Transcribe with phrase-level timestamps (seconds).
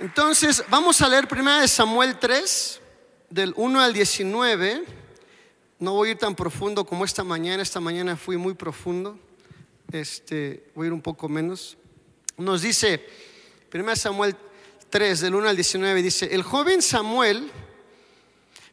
[0.00, 2.80] Entonces, vamos a leer primero de Samuel 3,
[3.28, 4.82] del 1 al 19.
[5.78, 7.62] No voy a ir tan profundo como esta mañana.
[7.62, 9.18] Esta mañana fui muy profundo.
[9.92, 11.76] Este, voy a ir un poco menos.
[12.38, 13.06] Nos dice,
[13.74, 14.34] 1 Samuel
[14.88, 17.52] 3, del 1 al 19, dice, el joven Samuel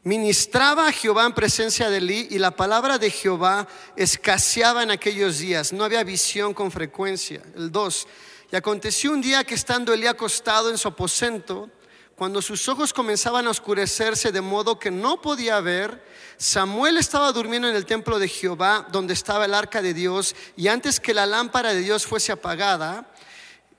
[0.03, 3.67] ministraba a Jehová en presencia de Elí y la palabra de Jehová
[3.97, 5.73] escaseaba en aquellos días.
[5.73, 7.43] No había visión con frecuencia.
[7.53, 8.07] El 2,
[8.51, 11.69] y aconteció un día que estando Elí acostado en su aposento,
[12.15, 16.03] cuando sus ojos comenzaban a oscurecerse de modo que no podía ver,
[16.37, 20.67] Samuel estaba durmiendo en el templo de Jehová, donde estaba el arca de Dios, y
[20.67, 23.13] antes que la lámpara de Dios fuese apagada,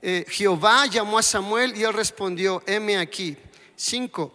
[0.01, 3.35] eh, Jehová llamó a Samuel y él respondió, heme aquí.
[3.75, 4.33] 5.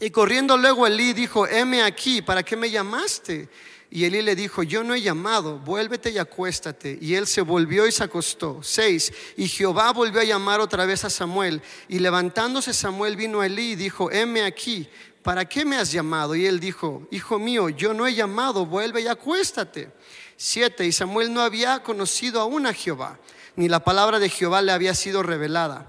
[0.00, 3.48] Y corriendo luego Elí dijo, heme aquí, ¿para qué me llamaste?
[3.94, 6.98] Y Elí le dijo, yo no he llamado, vuélvete y acuéstate.
[7.00, 8.58] Y él se volvió y se acostó.
[8.60, 11.62] Seis, y Jehová volvió a llamar otra vez a Samuel.
[11.86, 14.88] Y levantándose Samuel vino a Elí y dijo, heme aquí,
[15.22, 16.34] ¿para qué me has llamado?
[16.34, 19.92] Y él dijo, hijo mío, yo no he llamado, vuelve y acuéstate.
[20.36, 23.20] Siete, y Samuel no había conocido aún a Jehová,
[23.54, 25.88] ni la palabra de Jehová le había sido revelada.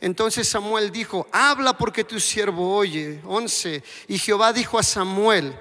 [0.00, 3.20] Entonces Samuel dijo, habla porque tu siervo oye.
[3.24, 3.82] 11.
[4.08, 5.54] Y Jehová dijo a Samuel,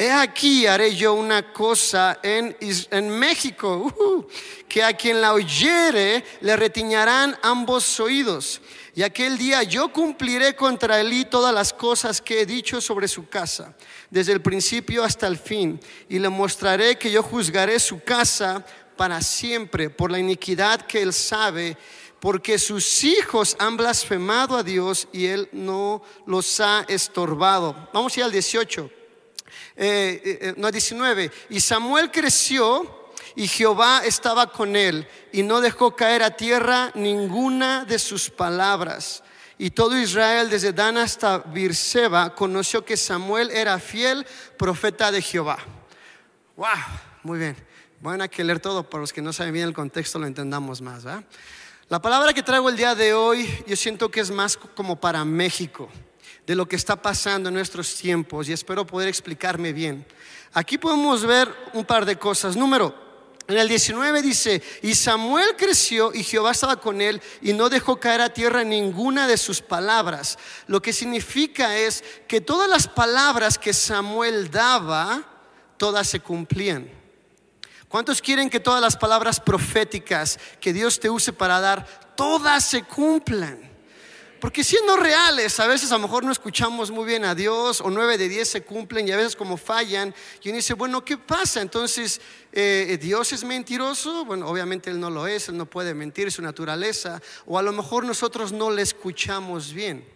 [0.00, 4.26] he aquí haré yo una cosa en, México,
[4.68, 8.62] que a quien la oyere le retiñarán ambos oídos.
[8.94, 13.28] Y aquel día yo cumpliré contra él todas las cosas que he dicho sobre su
[13.28, 13.74] casa,
[14.08, 18.64] desde el principio hasta el fin, y le mostraré que yo juzgaré su casa
[18.96, 21.76] para siempre por la iniquidad que él sabe
[22.20, 27.88] porque sus hijos han blasfemado a Dios y Él no los ha estorbado.
[27.92, 28.90] Vamos a ir al 18,
[29.76, 31.30] eh, eh, eh, no 19.
[31.48, 33.00] Y Samuel creció
[33.34, 39.22] y Jehová estaba con él y no dejó caer a tierra ninguna de sus palabras.
[39.56, 44.26] Y todo Israel, desde Dan hasta Birseba, conoció que Samuel era fiel
[44.56, 45.58] profeta de Jehová.
[46.56, 46.68] ¡Wow!
[47.22, 47.56] Muy bien.
[48.00, 50.80] Bueno, hay que leer todo para los que no saben bien el contexto, lo entendamos
[50.80, 51.04] más.
[51.04, 51.24] ¿verdad?
[51.90, 55.24] La palabra que traigo el día de hoy yo siento que es más como para
[55.24, 55.88] México,
[56.46, 60.06] de lo que está pasando en nuestros tiempos y espero poder explicarme bien.
[60.52, 62.54] Aquí podemos ver un par de cosas.
[62.54, 62.94] Número,
[63.48, 67.98] en el 19 dice, y Samuel creció y Jehová estaba con él y no dejó
[67.98, 70.38] caer a tierra ninguna de sus palabras.
[70.68, 75.24] Lo que significa es que todas las palabras que Samuel daba,
[75.76, 76.99] todas se cumplían.
[77.90, 81.84] ¿Cuántos quieren que todas las palabras proféticas que Dios te use para dar,
[82.14, 83.68] todas se cumplan?
[84.40, 87.90] Porque siendo reales, a veces a lo mejor no escuchamos muy bien a Dios, o
[87.90, 91.18] nueve de diez se cumplen, y a veces como fallan, y uno dice, bueno, ¿qué
[91.18, 91.62] pasa?
[91.62, 92.20] Entonces,
[92.52, 94.24] eh, ¿Dios es mentiroso?
[94.24, 97.72] Bueno, obviamente Él no lo es, Él no puede mentir, su naturaleza, o a lo
[97.72, 100.08] mejor nosotros no le escuchamos bien.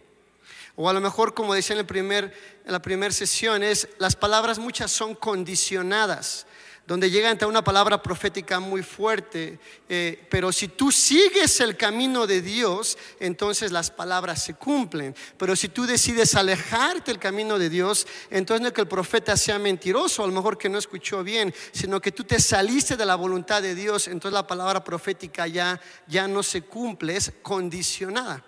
[0.77, 2.33] O a lo mejor, como decía en, primer,
[2.65, 6.47] en la primera sesión, es las palabras muchas son condicionadas
[6.87, 9.59] donde llega ante una palabra profética muy fuerte,
[9.89, 15.17] eh, pero si tú sigues el camino de Dios, entonces las palabras se cumplen.
[15.39, 19.35] Pero si tú decides alejarte del camino de Dios, entonces no es que el profeta
[19.37, 23.07] sea mentiroso, a lo mejor que no escuchó bien, sino que tú te saliste de
[23.07, 28.45] la voluntad de Dios, entonces la palabra profética ya, ya no se cumple, es condicionada.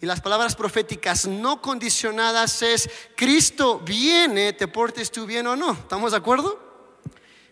[0.00, 5.72] Y las palabras proféticas no condicionadas es, Cristo viene, te portes tú bien o no.
[5.72, 6.67] ¿Estamos de acuerdo?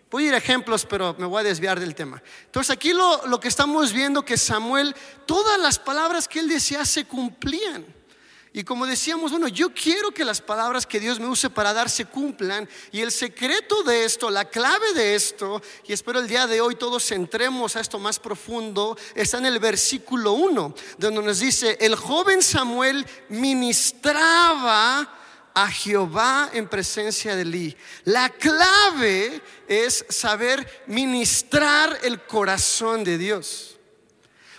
[0.09, 2.21] Voy a ir a ejemplos, pero me voy a desviar del tema.
[2.45, 4.95] Entonces aquí lo, lo, que estamos viendo que Samuel,
[5.25, 7.85] todas las palabras que él decía se cumplían.
[8.53, 11.91] Y como decíamos, bueno, yo quiero que las palabras que Dios me use para dar
[11.91, 12.67] se cumplan.
[12.91, 16.75] Y el secreto de esto, la clave de esto, y espero el día de hoy
[16.75, 21.95] todos entremos a esto más profundo, está en el versículo 1, donde nos dice, el
[21.95, 25.16] joven Samuel ministraba
[25.57, 27.75] a Jehová en presencia de Elí.
[28.03, 33.75] La clave es saber ministrar el corazón de Dios.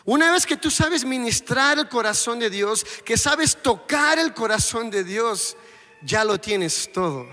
[0.05, 4.91] Una vez que tú sabes ministrar el corazón de Dios, que sabes tocar el corazón
[4.91, 5.57] de Dios,
[6.03, 7.29] ya lo tienes todo.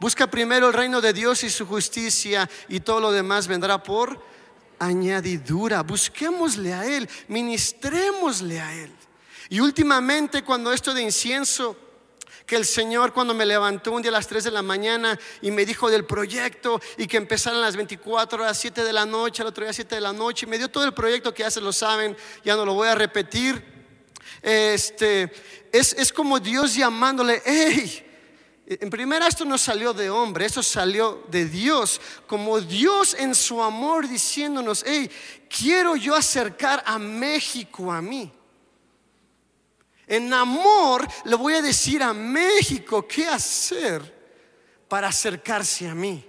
[0.00, 4.18] Busca primero el reino de Dios y su justicia y todo lo demás vendrá por
[4.78, 5.82] añadidura.
[5.82, 8.90] Busquémosle a Él, ministrémosle a Él.
[9.50, 11.85] Y últimamente cuando esto de incienso
[12.46, 15.50] que el Señor cuando me levantó un día a las 3 de la mañana y
[15.50, 19.48] me dijo del proyecto y que empezaran las 24 horas, 7 de la noche, al
[19.48, 21.60] otro día 7 de la noche, y me dio todo el proyecto que ya se
[21.60, 23.62] lo saben, ya no lo voy a repetir.
[24.40, 25.32] Este,
[25.72, 28.06] es, es como Dios llamándole, hey,
[28.68, 33.60] en primera esto no salió de hombre, eso salió de Dios, como Dios en su
[33.62, 35.10] amor diciéndonos, hey,
[35.48, 38.32] quiero yo acercar a México a mí.
[40.06, 44.14] En amor le voy a decir a México qué hacer
[44.88, 46.24] para acercarse a mí,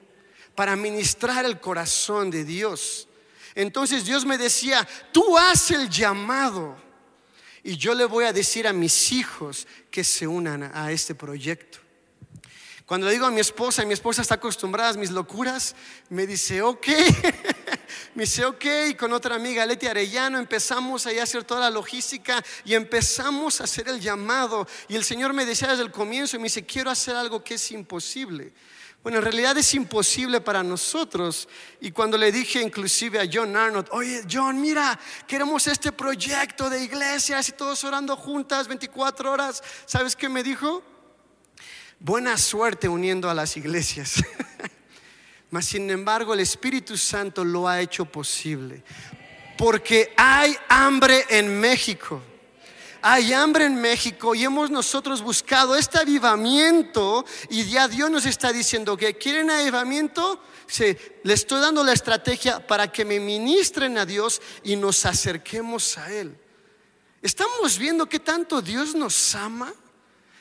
[0.55, 3.07] para ministrar el corazón de Dios.
[3.53, 6.77] Entonces Dios me decía, tú haz el llamado
[7.63, 11.79] y yo le voy a decir a mis hijos que se unan a este proyecto.
[12.85, 15.75] Cuando le digo a mi esposa, y mi esposa está acostumbrada a mis locuras,
[16.09, 16.87] me dice, ok,
[18.17, 18.65] me dice, ok,
[18.97, 23.87] con otra amiga, Leti Arellano, empezamos a hacer toda la logística y empezamos a hacer
[23.89, 24.67] el llamado.
[24.87, 27.53] Y el Señor me decía desde el comienzo, y me dice, quiero hacer algo que
[27.53, 28.53] es imposible.
[29.03, 31.47] Bueno, en realidad es imposible para nosotros.
[31.79, 36.83] Y cuando le dije inclusive a John Arnold, oye John, mira, queremos este proyecto de
[36.83, 40.81] iglesias y todos orando juntas 24 horas, ¿sabes qué me dijo?
[41.99, 44.23] buena suerte uniendo a las iglesias.
[45.49, 48.83] Mas sin embargo el Espíritu Santo lo ha hecho posible.
[49.57, 52.21] Porque hay hambre en México.
[53.01, 58.51] Hay hambre en México y hemos nosotros buscado este avivamiento y ya Dios nos está
[58.51, 60.41] diciendo que quieren avivamiento.
[60.65, 65.97] Sí, le estoy dando la estrategia para que me ministren a Dios y nos acerquemos
[65.97, 66.37] a Él.
[67.21, 69.73] Estamos viendo que tanto Dios nos ama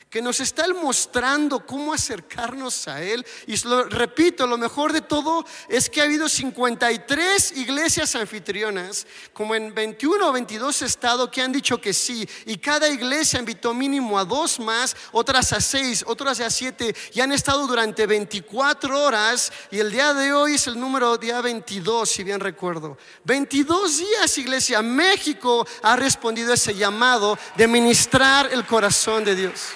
[0.09, 3.25] que nos está mostrando cómo acercarnos a Él.
[3.45, 9.53] Y lo repito, lo mejor de todo es que ha habido 53 iglesias anfitrionas, como
[9.55, 12.27] en 21 o 22 estados, que han dicho que sí.
[12.45, 17.19] Y cada iglesia invitó mínimo a dos más, otras a seis, otras a siete, y
[17.19, 19.51] han estado durante 24 horas.
[19.71, 22.97] Y el día de hoy es el número día 22, si bien recuerdo.
[23.25, 24.81] 22 días, iglesia.
[24.81, 29.73] México ha respondido a ese llamado de ministrar el corazón de Dios.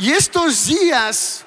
[0.00, 1.44] Y estos días,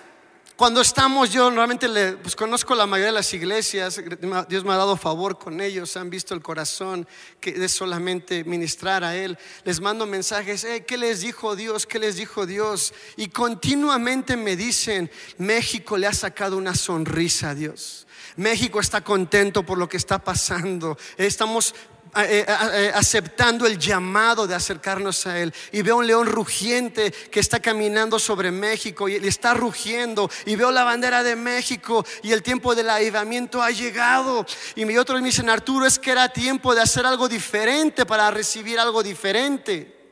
[0.56, 4.00] cuando estamos, yo normalmente le, pues conozco la mayoría de las iglesias,
[4.48, 7.08] Dios me ha dado favor con ellos, han visto el corazón
[7.40, 9.40] que es solamente ministrar a Él.
[9.64, 11.88] Les mando mensajes, ¿qué les dijo Dios?
[11.88, 12.94] ¿Qué les dijo Dios?
[13.18, 15.10] Y continuamente me dicen,
[15.40, 18.06] México le ha sacado una sonrisa a Dios.
[18.36, 20.96] México está contento por lo que está pasando.
[21.18, 25.54] Estamos eh, eh, aceptando el llamado de acercarnos a Él.
[25.72, 30.30] Y veo un león rugiente que está caminando sobre México y está rugiendo.
[30.46, 34.46] Y veo la bandera de México y el tiempo del avivamiento ha llegado.
[34.76, 38.80] Y otros me dicen, Arturo, es que era tiempo de hacer algo diferente para recibir
[38.80, 40.03] algo diferente.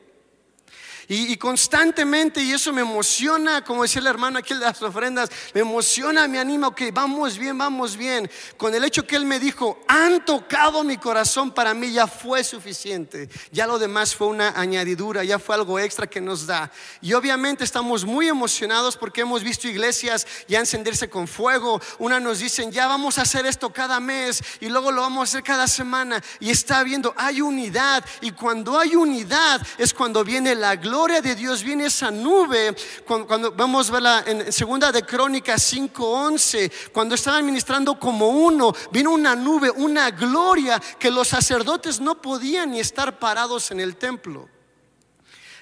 [1.14, 5.60] Y, constantemente, y eso me emociona, como decía el hermano aquí de las ofrendas, me
[5.60, 8.30] emociona, me anima, que vamos bien, vamos bien.
[8.56, 12.42] Con el hecho que él me dijo, han tocado mi corazón, para mí ya fue
[12.42, 13.28] suficiente.
[13.50, 16.72] Ya lo demás fue una añadidura, ya fue algo extra que nos da.
[17.02, 21.78] Y obviamente estamos muy emocionados porque hemos visto iglesias ya encenderse con fuego.
[21.98, 25.24] Una nos dicen, ya vamos a hacer esto cada mes y luego lo vamos a
[25.24, 26.22] hacer cada semana.
[26.40, 28.02] Y está viendo, hay unidad.
[28.22, 32.76] Y cuando hay unidad es cuando viene la gloria gloria de Dios viene esa nube,
[33.04, 39.10] cuando, vamos a verla en segunda de Crónicas 5:11, cuando estaban ministrando como uno, vino
[39.10, 44.48] una nube, una gloria que los sacerdotes no podían ni estar parados en el templo.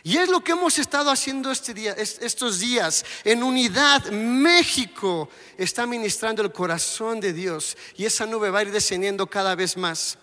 [0.02, 3.02] Y es lo que hemos estado haciendo este día, estos días.
[3.24, 8.72] En unidad, México está ministrando el corazón de Dios y esa nube va a ir
[8.72, 10.18] descendiendo cada vez más.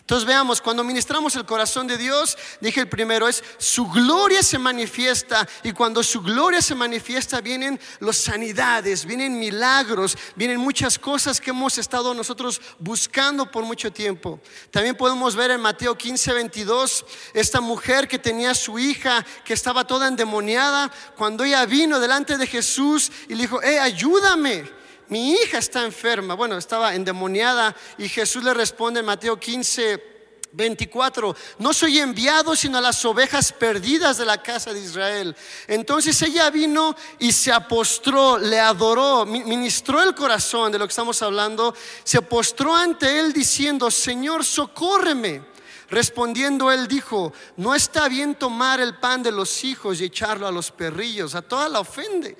[0.00, 4.58] Entonces veamos, cuando ministramos el corazón de Dios, dije el primero es, su gloria se
[4.58, 11.40] manifiesta y cuando su gloria se manifiesta vienen las sanidades, vienen milagros, vienen muchas cosas
[11.40, 14.40] que hemos estado nosotros buscando por mucho tiempo.
[14.70, 19.86] También podemos ver en Mateo 15, 22, esta mujer que tenía su hija que estaba
[19.86, 25.58] toda endemoniada, cuando ella vino delante de Jesús y le dijo, eh, ayúdame mi hija
[25.58, 26.34] está enferma.
[26.34, 30.14] Bueno, estaba endemoniada y Jesús le responde en Mateo 15,
[30.54, 35.36] 24, no soy enviado sino a las ovejas perdidas de la casa de Israel.
[35.66, 41.20] Entonces ella vino y se apostró, le adoró, ministró el corazón de lo que estamos
[41.22, 45.54] hablando, se postró ante él diciendo, Señor, socórreme.
[45.90, 50.52] Respondiendo él dijo, no está bien tomar el pan de los hijos y echarlo a
[50.52, 52.36] los perrillos, a toda la ofende.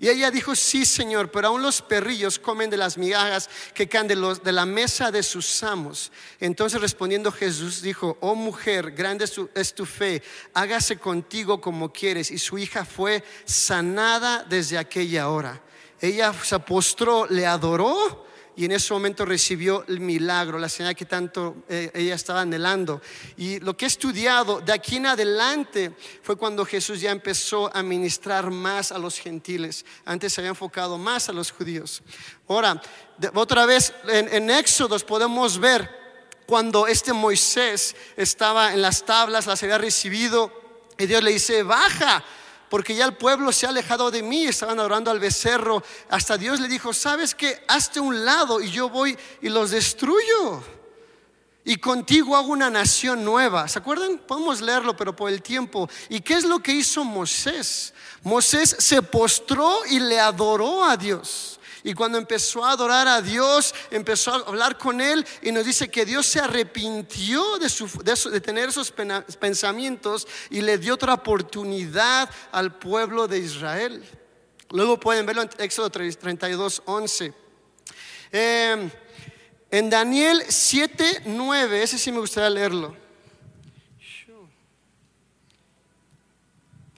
[0.00, 4.08] Y ella dijo, sí, Señor, pero aún los perrillos comen de las migajas que caen
[4.08, 6.10] de, los, de la mesa de sus amos.
[6.40, 10.22] Entonces respondiendo Jesús dijo, oh mujer, grande es tu, fe,
[10.54, 12.30] hágase contigo como quieres.
[12.30, 15.60] Y su hija fue sanada desde aquella hora.
[16.00, 18.26] Ella se postró, le adoró
[18.60, 23.00] y en ese momento recibió el milagro, la señal que tanto eh, ella estaba anhelando.
[23.38, 27.82] Y lo que he estudiado de aquí en adelante fue cuando Jesús ya empezó a
[27.82, 29.86] ministrar más a los gentiles.
[30.04, 32.02] Antes se había enfocado más a los judíos.
[32.48, 32.82] Ahora,
[33.32, 35.88] otra vez en, en Éxodos podemos ver
[36.44, 40.52] cuando este Moisés estaba en las tablas, las había recibido
[40.98, 42.22] y Dios le dice, baja
[42.70, 45.82] porque ya el pueblo se ha alejado de mí, estaban adorando al becerro.
[46.08, 47.62] Hasta Dios le dijo, ¿sabes qué?
[47.66, 50.62] Hazte un lado y yo voy y los destruyo.
[51.64, 53.68] Y contigo hago una nación nueva.
[53.68, 54.18] ¿Se acuerdan?
[54.18, 55.90] Podemos leerlo, pero por el tiempo.
[56.08, 57.92] ¿Y qué es lo que hizo Moisés?
[58.22, 61.59] Moisés se postró y le adoró a Dios.
[61.82, 65.88] Y cuando empezó a adorar a Dios, empezó a hablar con Él y nos dice
[65.88, 73.26] que Dios se arrepintió de, tener esos pensamientos y le dio otra oportunidad al pueblo
[73.26, 74.04] de Israel.
[74.70, 77.32] Luego pueden verlo en Éxodo 32, 11.
[78.32, 78.90] Em,
[79.70, 82.96] en Daniel 7, 9, ese sí me gustaría leerlo.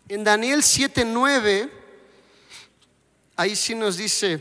[0.08, 1.70] En Daniel 7, 9,
[3.36, 4.40] ahí sí nos dice,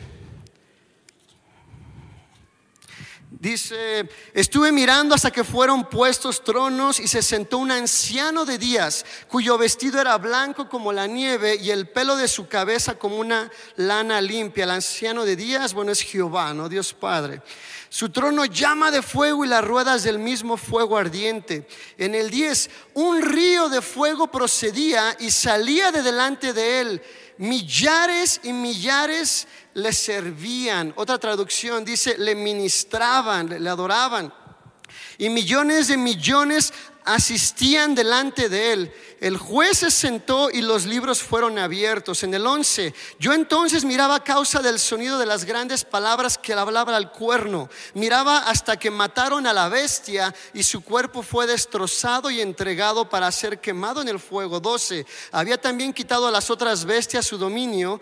[3.42, 9.04] Dice, estuve mirando hasta que fueron puestos tronos y se sentó un anciano de días,
[9.28, 13.52] cuyo vestido era blanco como la nieve y el pelo de su cabeza como una
[13.78, 14.66] lana limpia.
[14.66, 17.42] El anciano de días, bueno, es Jehová, no Dios Padre.
[17.90, 21.68] Su trono llama de fuego y las ruedas del mismo fuego ardiente.
[21.98, 27.02] En el 10, un río de fuego procedía y salía de delante de él.
[27.42, 30.94] Millares y millares le servían.
[30.96, 34.32] Otra traducción dice, le ministraban, le adoraban.
[35.18, 36.72] Y millones de millones
[37.06, 38.94] asistían delante de él.
[39.20, 42.24] El juez se sentó y los libros fueron abiertos.
[42.24, 46.54] En el 11, yo entonces miraba a causa del sonido de las grandes palabras que
[46.54, 47.70] hablaba al cuerno.
[47.94, 53.32] Miraba hasta que mataron a la bestia y su cuerpo fue destrozado y entregado para
[53.32, 54.60] ser quemado en el fuego.
[54.60, 58.02] 12, había también quitado a las otras bestias su dominio,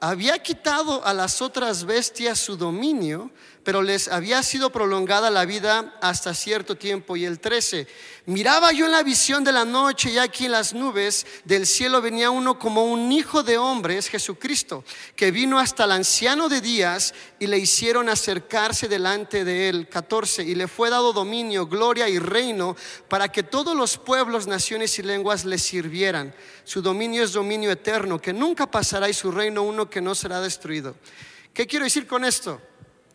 [0.00, 3.30] había quitado a las otras bestias su dominio,
[3.68, 7.18] pero les había sido prolongada la vida hasta cierto tiempo.
[7.18, 7.86] Y el 13,
[8.24, 12.00] miraba yo en la visión de la noche y aquí en las nubes del cielo
[12.00, 14.84] venía uno como un hijo de hombre, es Jesucristo,
[15.14, 19.86] que vino hasta el anciano de días y le hicieron acercarse delante de él.
[19.86, 22.74] 14, y le fue dado dominio, gloria y reino
[23.06, 26.34] para que todos los pueblos, naciones y lenguas le sirvieran.
[26.64, 30.40] Su dominio es dominio eterno, que nunca pasará y su reino uno que no será
[30.40, 30.94] destruido.
[31.52, 32.62] ¿Qué quiero decir con esto?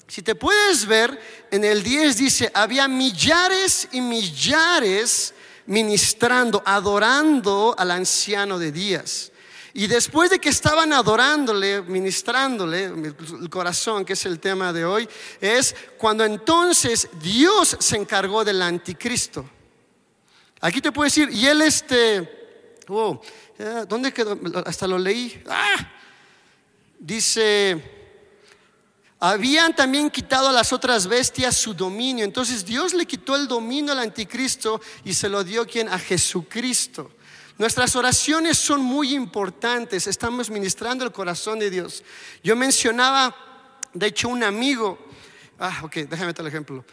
[0.08, 1.20] Si te puedes ver,
[1.50, 5.34] en el 10 dice, había millares y millares
[5.66, 9.32] ministrando, adorando al anciano de días.
[9.76, 15.10] Y después de que estaban adorándole, ministrándole, el corazón, que es el tema de hoy,
[15.42, 19.50] es cuando entonces Dios se encargó del anticristo.
[20.62, 23.20] Aquí te puedo decir, y él este, oh,
[23.88, 24.38] ¿dónde quedó?
[24.64, 25.42] Hasta lo leí.
[25.50, 25.92] Ah,
[27.00, 28.03] dice,
[29.26, 32.26] habían también quitado a las otras bestias su dominio.
[32.26, 37.10] Entonces Dios le quitó el dominio al anticristo y se lo dio quien a Jesucristo.
[37.58, 40.08] Nuestras oraciones son muy importantes.
[40.08, 42.04] Estamos ministrando el corazón de Dios.
[42.44, 43.34] Yo mencionaba,
[43.94, 45.00] de hecho, un amigo.
[45.58, 46.84] Ah, ok, déjame el ejemplo.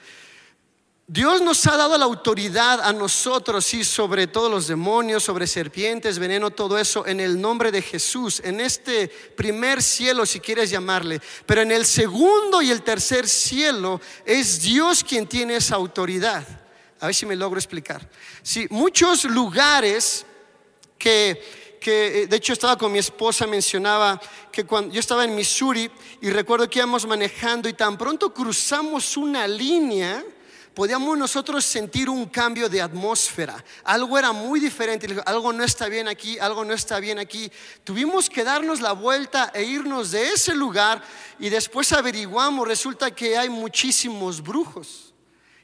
[1.12, 6.20] Dios nos ha dado la autoridad a nosotros, sí, sobre todos los demonios, sobre serpientes,
[6.20, 11.20] veneno, todo eso, en el nombre de Jesús, en este primer cielo, si quieres llamarle.
[11.46, 16.46] Pero en el segundo y el tercer cielo es Dios quien tiene esa autoridad.
[17.00, 18.08] A ver si me logro explicar.
[18.44, 20.24] Sí, muchos lugares
[20.96, 24.20] que, que, de hecho estaba con mi esposa, mencionaba
[24.52, 25.90] que cuando yo estaba en Missouri
[26.20, 30.24] y recuerdo que íbamos manejando y tan pronto cruzamos una línea,
[30.74, 33.62] podíamos nosotros sentir un cambio de atmósfera.
[33.84, 37.50] Algo era muy diferente, algo no está bien aquí, algo no está bien aquí.
[37.84, 41.02] Tuvimos que darnos la vuelta e irnos de ese lugar
[41.38, 45.14] y después averiguamos, resulta que hay muchísimos brujos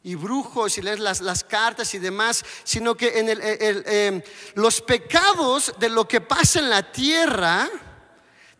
[0.02, 4.22] y brujos y lees las, cartas y demás, sino que en em,
[4.54, 7.68] los pecados de lo que pasa en la tierra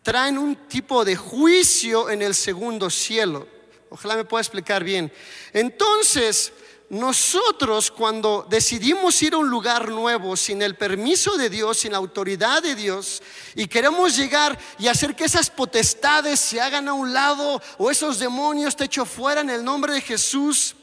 [0.03, 3.56] traen un tipo de juicio en el segundo cielo.
[3.89, 5.11] Ojalá me pueda explicar bien.
[5.53, 6.51] Entonces,
[6.89, 11.97] nosotros cuando decidimos ir a un lugar nuevo sin el permiso de Dios, sin la
[11.97, 13.21] autoridad de Dios,
[13.55, 18.19] y queremos llegar y hacer que esas potestades se hagan a un lado o esos
[18.19, 20.75] demonios te echo fuera en el nombre de Jesús,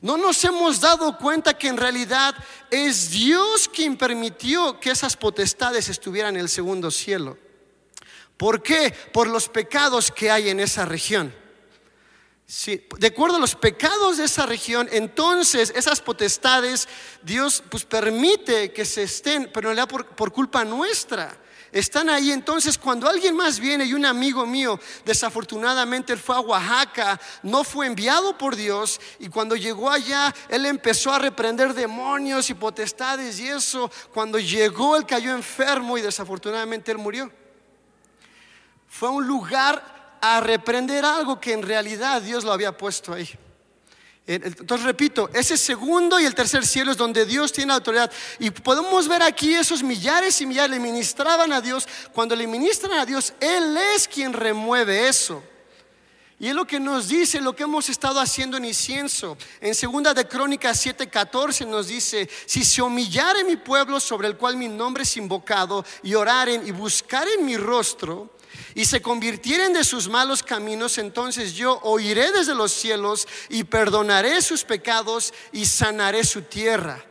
[0.00, 2.34] no nos hemos dado cuenta que en realidad
[2.70, 7.38] es Dios quien permitió que esas potestades estuvieran en el segundo cielo.
[8.36, 8.94] ¿Por qué?
[9.12, 11.34] Por los pecados que hay en esa región.
[12.46, 16.88] De acuerdo a los pecados de esa región, entonces esas potestades
[17.22, 21.36] Dios pues permite que se estén, pero en realidad por, por culpa nuestra.
[21.72, 26.40] Están ahí entonces cuando alguien más viene y un amigo mío, desafortunadamente él fue a
[26.40, 32.48] Oaxaca, no fue enviado por Dios y cuando llegó allá él empezó a reprender demonios
[32.48, 37.30] y potestades y eso, cuando llegó él cayó enfermo y desafortunadamente él murió.
[38.88, 39.95] Fue un lugar
[40.34, 43.28] a reprender algo que en realidad Dios lo había puesto ahí.
[44.26, 48.10] Entonces repito, ese segundo y el tercer cielo es donde Dios tiene autoridad.
[48.40, 51.86] Y podemos ver aquí esos millares y millares le ministraban a Dios.
[52.12, 55.42] Cuando le ministran a Dios, Él es quien remueve eso.
[56.38, 59.38] Y es lo que nos dice lo que hemos estado haciendo en incienso.
[59.60, 64.56] En segunda de Crónicas 7:14 nos dice, si se humillare mi pueblo sobre el cual
[64.56, 68.35] mi nombre es invocado y oraren y buscaren mi rostro
[68.74, 74.42] y se convirtieren de sus malos caminos, entonces yo oiré desde los cielos y perdonaré
[74.42, 77.04] sus pecados y sanaré su tierra.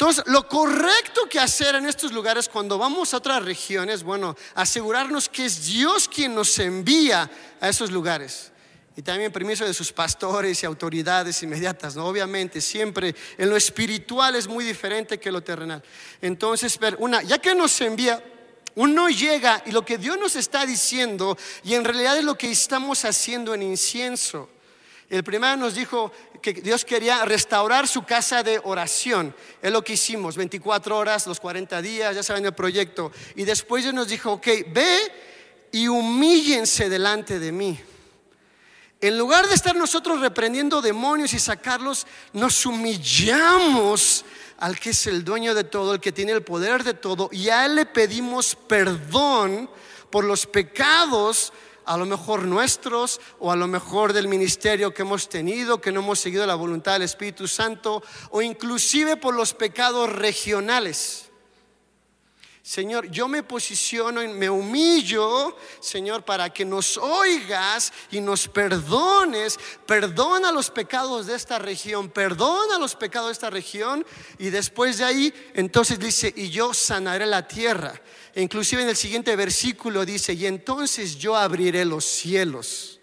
[0.00, 5.28] Entonces, lo correcto que hacer en estos lugares cuando vamos a otras regiones, bueno, asegurarnos
[5.28, 7.30] que es Dios quien nos envía
[7.60, 8.50] a esos lugares.
[8.96, 12.06] Y también permiso de sus pastores y autoridades inmediatas, ¿no?
[12.06, 15.82] Obviamente, siempre en lo espiritual es muy diferente que lo terrenal.
[16.22, 18.24] Entonces, una, ya que nos envía,
[18.74, 22.50] uno llega y lo que Dios nos está diciendo, y en realidad es lo que
[22.50, 24.48] estamos haciendo en incienso.
[25.08, 29.34] El primero nos dijo que Dios quería restaurar su casa de oración.
[29.60, 33.10] Es lo que hicimos, 24 horas, los 40 días, ya saben el proyecto.
[33.34, 34.98] Y después Dios nos dijo, ok, ve
[35.72, 37.80] y humíllense delante de mí.
[39.00, 44.24] En lugar de estar nosotros reprendiendo demonios y sacarlos, nos humillamos
[44.60, 47.48] al que es el dueño de todo, el que tiene el poder de todo, y
[47.48, 49.68] a Él le pedimos perdón
[50.10, 51.52] por los pecados,
[51.86, 56.00] a lo mejor nuestros o a lo mejor del ministerio que hemos tenido, que no
[56.00, 61.29] hemos seguido la voluntad del Espíritu Santo, o inclusive por los pecados regionales.
[62.62, 69.58] Señor, yo me posiciono y me humillo, Señor, para que nos oigas y nos perdones.
[69.86, 74.04] Perdona los pecados de esta región, perdona los pecados de esta región.
[74.38, 77.98] Y después de ahí, entonces dice, y yo sanaré la tierra.
[78.34, 82.99] E inclusive en el siguiente versículo dice, y entonces yo abriré los cielos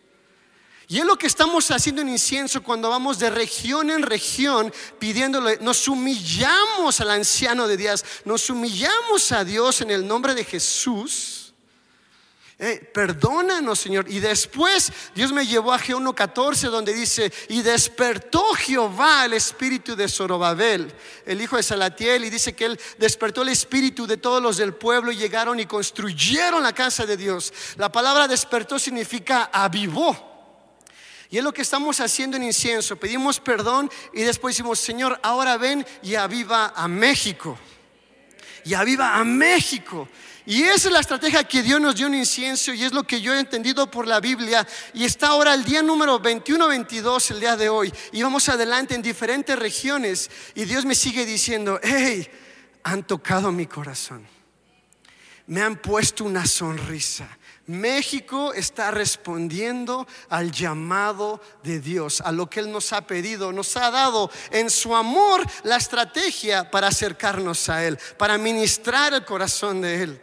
[0.89, 5.57] y es lo que estamos haciendo en incienso cuando vamos de región en región pidiéndole,
[5.59, 11.53] nos humillamos al anciano de Dios, nos humillamos a Dios en el nombre de Jesús.
[12.59, 14.09] Eh, perdónanos, Señor.
[14.09, 19.95] Y después Dios me llevó a G 1.14 donde dice, y despertó Jehová el espíritu
[19.95, 20.91] de Zorobabel,
[21.25, 24.73] el hijo de Salatiel, y dice que él despertó el espíritu de todos los del
[24.73, 27.53] pueblo y llegaron y construyeron la casa de Dios.
[27.75, 30.26] La palabra despertó significa avivó.
[31.29, 32.95] Y es lo que estamos haciendo en incienso.
[32.95, 37.57] Pedimos perdón y después decimos, Señor, ahora ven y aviva a México.
[38.63, 40.07] Y aviva a México.
[40.45, 43.19] Y esa es la estrategia que Dios nos dio en incienso y es lo que
[43.19, 44.65] yo he entendido por la Biblia.
[44.93, 47.93] Y está ahora el día número 21-22, el día de hoy.
[48.13, 50.29] Y vamos adelante en diferentes regiones.
[50.55, 52.25] Y Dios me sigue diciendo, hey,
[52.83, 54.25] han tocado mi corazón.
[55.47, 57.36] Me han puesto una sonrisa
[57.67, 63.75] México está respondiendo al llamado de Dios, a lo que Él nos ha pedido, nos
[63.75, 69.81] ha dado en su amor la estrategia para acercarnos a Él, para ministrar el corazón
[69.81, 70.21] de Él.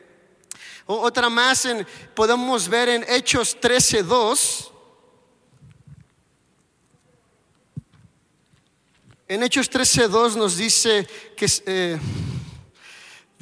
[0.87, 1.69] Otra más
[2.15, 4.71] podemos ver en Hechos 13:2.
[9.29, 11.99] En Hechos 13:2 nos dice que eh,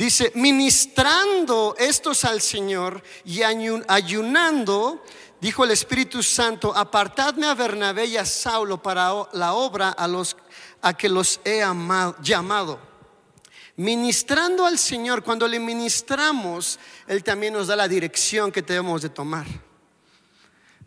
[0.02, 5.04] Dice, ministrando estos al Señor y ayunando,
[5.40, 10.36] dijo el Espíritu Santo, apartadme a Bernabé y a Saulo para la obra a los
[10.80, 11.62] a que los he
[12.20, 12.80] llamado.
[13.76, 19.08] Ministrando al Señor, cuando le ministramos, Él también nos da la dirección que debemos de
[19.08, 19.46] tomar.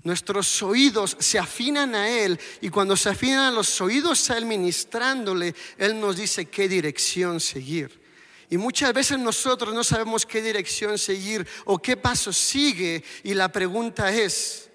[0.03, 5.55] Nuestros oídos se afinan a Él y cuando se afinan los oídos a Él ministrándole,
[5.77, 8.03] Él nos dice qué dirección seguir.
[8.49, 13.03] Y muchas veces nosotros no sabemos qué dirección seguir o qué paso sigue.
[13.23, 14.69] Y la pregunta es,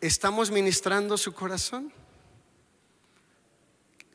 [0.00, 1.92] ¿estamos ministrando su corazón?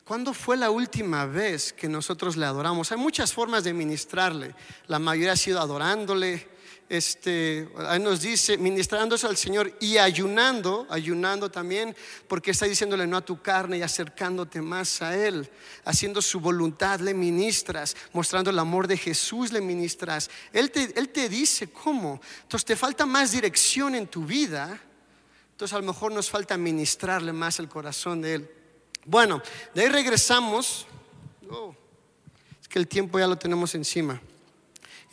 [0.04, 2.90] ¿Cuándo fue la última vez que nosotros le adoramos?
[2.90, 4.54] Hay muchas formas de ministrarle.
[4.86, 6.48] La mayoría ha sido adorándole,
[6.88, 7.68] este,
[8.00, 11.96] nos dice, ministrándose al Señor y ayunando, ayunando también,
[12.28, 15.48] porque está diciéndole no a tu carne y acercándote más a Él,
[15.84, 20.30] haciendo su voluntad, le ministras, mostrando el amor de Jesús, le ministras.
[20.52, 22.20] Él te, él te dice cómo.
[22.42, 24.78] Entonces te falta más dirección en tu vida,
[25.52, 28.50] entonces a lo mejor nos falta ministrarle más el corazón de Él.
[29.04, 29.42] Bueno,
[29.74, 30.86] de ahí regresamos.
[31.48, 31.74] Oh,
[32.60, 34.20] es que el tiempo ya lo tenemos encima.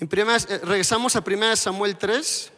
[0.02, 2.52] Eh, regresamos a 1 Samuel 3.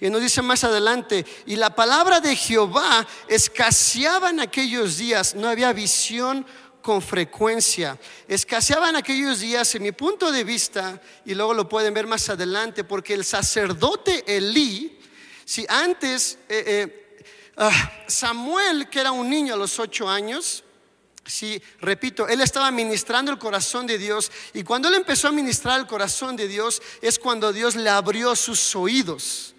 [0.00, 5.48] Y nos dice más adelante, y la palabra de Jehová escaseaba en aquellos días, no
[5.48, 6.46] había visión
[6.82, 7.98] con frecuencia.
[8.28, 12.28] Escaseaba en aquellos días, en mi punto de vista, y luego lo pueden ver más
[12.28, 15.00] adelante, porque el sacerdote Elí,
[15.44, 17.24] si antes eh, eh,
[17.56, 20.62] ah, Samuel, que era un niño a los ocho años,
[21.26, 25.80] Sí, repito, él estaba ministrando el corazón de Dios y cuando él empezó a ministrar
[25.80, 29.54] el corazón de Dios es cuando Dios le abrió sus oídos.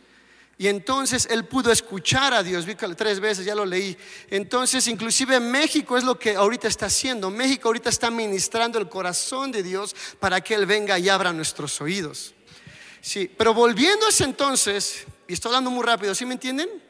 [0.59, 3.95] Y entonces él pudo escuchar a Dios, vi tres veces, ya lo leí.
[4.29, 7.29] Entonces, inclusive México es lo que ahorita está haciendo.
[7.29, 11.79] México ahorita está ministrando el corazón de Dios para que Él venga y abra nuestros
[11.79, 12.33] oídos.
[13.01, 16.86] Sí, pero volviendo a ese entonces, y estoy hablando muy rápido, ¿sí me entienden?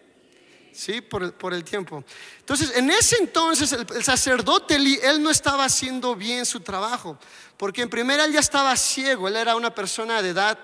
[0.78, 1.02] ¿Sí?
[1.02, 2.04] Por el, tiempo.
[2.40, 7.18] Entonces, en ese entonces, el, sacerdote, él no estaba haciendo bien su trabajo,
[7.58, 10.60] porque en primera él ya estaba ciego, él era una persona de edad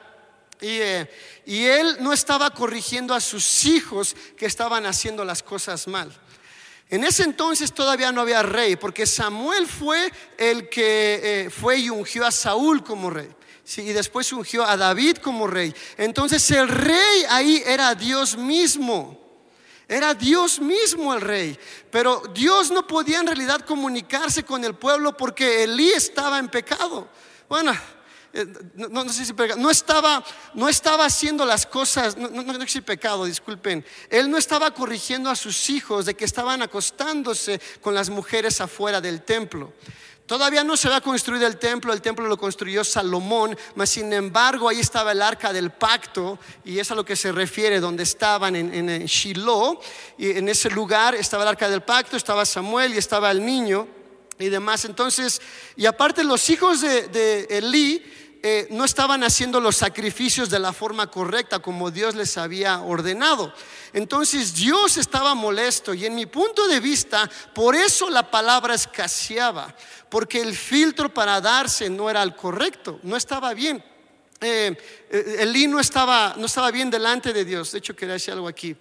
[0.61, 1.09] y, eh,
[1.45, 6.15] y, él no estaba corrigiendo a sus hijos que estaban haciendo las cosas mal.
[6.89, 11.89] En ese entonces todavía no había rey, porque Samuel fue el que eh, fue y
[11.89, 13.29] ungió a Saúl como rey.
[13.63, 15.73] Sí, y después ungió a David como rey.
[15.97, 19.22] Entonces el rey ahí era Dios mismo.
[19.87, 21.59] Era Dios mismo el rey.
[21.91, 27.07] Pero Dios no podía en realidad comunicarse con el pueblo porque Elí estaba en pecado.
[27.49, 27.73] Bueno,
[28.35, 30.23] eh, no, sé si no estaba,
[30.55, 33.85] no estaba haciendo las cosas, no, no, no si pecado, disculpen.
[34.09, 38.99] Él no estaba corrigiendo a sus hijos de que estaban acostándose con las mujeres afuera
[38.99, 39.73] del templo.
[40.25, 44.69] Todavía no se había construido el templo, el templo lo construyó Salomón, mas sin embargo
[44.69, 48.55] ahí estaba el arca del pacto y es a lo que se refiere, donde estaban
[48.55, 49.79] en, Shiloh,
[50.17, 53.85] y en ese lugar estaba el arca del pacto, estaba Samuel y estaba el niño
[54.39, 54.85] y demás.
[54.85, 55.41] Entonces,
[55.75, 58.03] y aparte los hijos de, de Elí
[58.45, 63.53] eh, no estaban haciendo los sacrificios de la forma correcta como Dios les había ordenado.
[63.93, 69.73] Entonces Dios estaba molesto y en mi punto de vista, por eso la palabra escaseaba,
[70.09, 73.81] porque el filtro para darse no era el correcto, no estaba bien.
[74.41, 74.75] Eh,
[75.09, 77.71] eh, Elí no estaba, no estaba bien delante de Dios.
[77.71, 78.75] De hecho, quería decir algo aquí.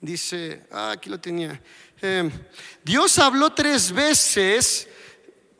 [0.00, 1.60] Dice, ah, aquí lo tenía.
[2.82, 4.88] Dios habló tres veces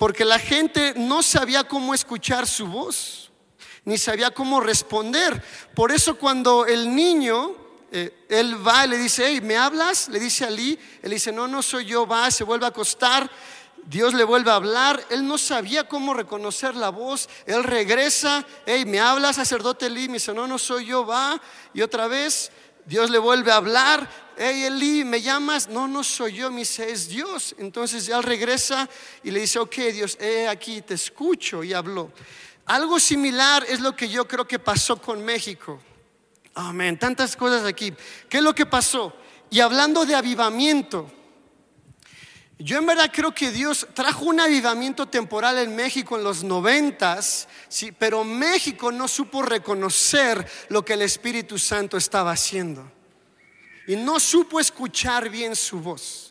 [0.05, 3.33] porque la gente no sabía cómo escuchar su voz,
[3.87, 5.43] ni sabía cómo responder.
[5.75, 7.57] Por eso cuando el niño,
[7.91, 10.11] eh, él va y le dice, hey, ¿me hablas?
[10.11, 13.31] Le dice a Lee, él dice, no, no soy yo, va, se vuelve a acostar.
[13.87, 18.85] Dios le vuelve a hablar, él no sabía cómo reconocer la voz, él regresa, hey,
[18.85, 20.09] ¿me hablas, sacerdote Lee?
[20.09, 21.41] Me dice, no, no soy yo, va,
[21.73, 22.53] y otra vez
[22.87, 25.69] Dios le vuelve a hablar, hey Eli, ¿me llamas?
[25.69, 27.55] No, no soy yo, me dice, es Dios.
[27.59, 28.89] Entonces ya regresa
[29.23, 32.13] y le dice, ok Dios, he aquí, te escucho y habló.
[32.67, 35.81] Algo similar es lo que yo creo que pasó con México.
[36.55, 37.93] Amén, tantas cosas aquí.
[38.29, 39.15] ¿Qué es lo que pasó?
[39.51, 41.11] Y hablando de avivamiento,
[42.59, 47.49] yo en verdad creo que Dios trajo un avivamiento temporal en México en los noventas,
[47.69, 52.91] sí, pero México no supo reconocer lo que el Espíritu Santo estaba haciendo.
[53.89, 56.24] Y no supo escuchar bien su voz.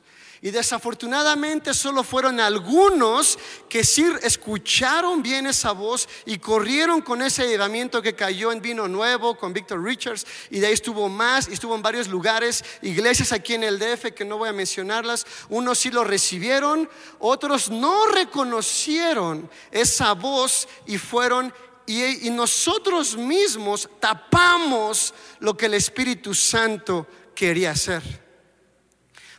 [0.44, 7.48] Y desafortunadamente solo fueron algunos que sí escucharon bien esa voz y corrieron con ese
[7.48, 10.28] llevamiento que cayó en Vino Nuevo con Victor Richards.
[10.50, 14.12] Y de ahí estuvo más, y estuvo en varios lugares, iglesias aquí en el DF
[14.14, 15.26] que no voy a mencionarlas.
[15.48, 21.54] Unos sí lo recibieron, otros no reconocieron esa voz y fueron
[21.86, 28.23] y, nosotros mismos tapamos lo que el Espíritu Santo quería hacer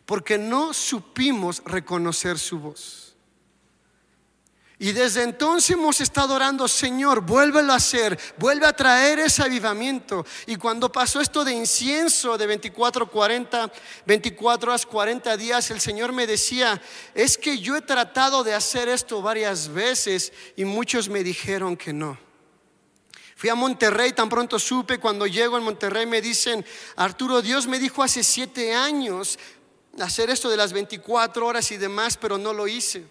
[0.06, 3.04] porque no supimos reconocer su voz.
[4.76, 10.26] Y desde entonces hemos estado orando, Señor, vuélvelo a hacer, vuelve a traer ese avivamiento.
[10.46, 13.72] Y cuando pasó esto de incienso de 24, 40,
[14.04, 16.82] 24 horas, 40 días, el Señor me decía,
[17.14, 21.92] es que yo he tratado de hacer esto varias veces y muchos me dijeron que
[21.92, 22.18] no.
[23.36, 26.64] Fui a Monterrey, tan pronto supe, cuando llego en Monterrey me dicen,
[26.96, 29.38] Arturo, Dios me dijo hace siete años
[30.00, 33.04] hacer esto de las 24 horas y demás, pero no lo hice.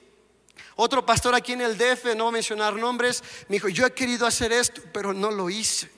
[0.75, 3.93] Otro pastor aquí en el DF, no voy a mencionar nombres, me dijo, yo he
[3.93, 5.89] querido hacer esto, pero no lo hice.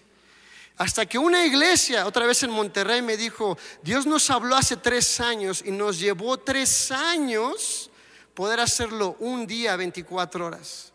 [0.77, 5.21] Hasta que una iglesia, otra vez en Monterrey, me dijo, Dios nos habló hace tres
[5.21, 7.89] años y nos llevó tres años
[8.33, 10.91] poder hacerlo un día, 24 horas.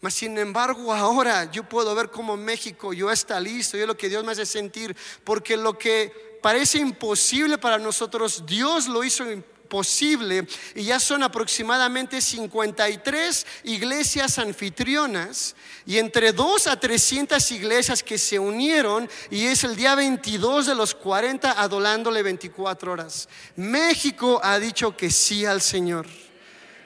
[0.00, 3.96] Mas sin embargo, ahora yo puedo ver cómo México yo está listo, y es lo
[3.96, 9.24] que Dios me hace sentir, porque lo que parece imposible para nosotros, Dios lo hizo
[9.70, 15.54] posible y ya son aproximadamente 53 iglesias anfitrionas
[15.86, 20.74] y entre 2 a 300 iglesias que se unieron y es el día 22 de
[20.74, 23.28] los 40 adolándole 24 horas.
[23.56, 26.06] México ha dicho que sí al Señor.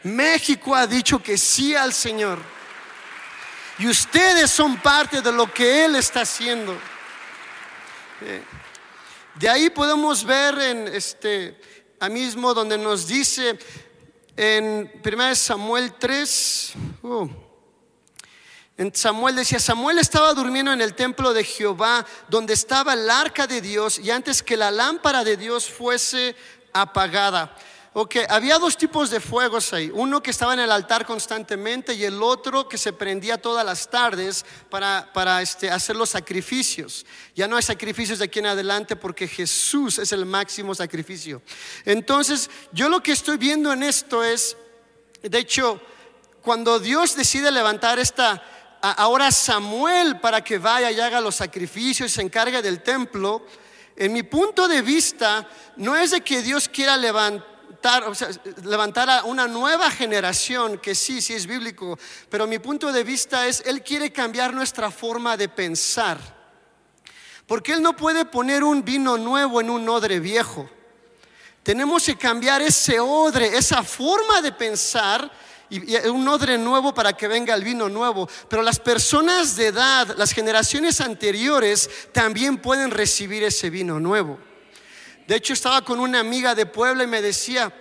[0.05, 2.39] México ha dicho que sí al Señor.
[3.79, 6.77] Y ustedes son parte de lo que Él está haciendo.
[8.21, 8.43] Eh,
[9.37, 11.59] de ahí podemos ver en este
[12.11, 13.59] mismo donde nos dice
[14.37, 17.29] en 1 Samuel 3, uh,
[18.77, 23.47] en Samuel decía, Samuel estaba durmiendo en el templo de Jehová, donde estaba el arca
[23.47, 26.35] de Dios, y antes que la lámpara de Dios fuese
[26.73, 27.57] apagada.
[27.97, 29.89] Ok, había dos tipos de fuegos ahí.
[29.95, 33.89] Uno que estaba en el altar constantemente y el otro que se prendía todas las
[33.89, 37.07] tardes para, para este, hacer los sacrificios.
[37.37, 41.41] Ya no hay sacrificios de aquí en adelante porque Jesús es el máximo sacrificio.
[41.85, 44.57] Entonces, yo lo que estoy viendo en esto es,
[45.23, 45.81] de hecho,
[46.43, 48.43] cuando Dios decide levantar esta,
[48.83, 53.47] ahora Samuel para que vaya y haga los sacrificios y se encargue del templo,
[53.95, 57.54] en mi punto de vista, no es de que Dios quiera levantar
[58.63, 63.47] levantar a una nueva generación, que sí, sí es bíblico, pero mi punto de vista
[63.47, 66.19] es, Él quiere cambiar nuestra forma de pensar.
[67.47, 70.69] Porque Él no puede poner un vino nuevo en un odre viejo.
[71.63, 75.31] Tenemos que cambiar ese odre, esa forma de pensar
[75.71, 78.29] y un odre nuevo para que venga el vino nuevo.
[78.49, 84.39] Pero las personas de edad, las generaciones anteriores, también pueden recibir ese vino nuevo.
[85.27, 87.73] De hecho, estaba con una amiga de Puebla y me decía,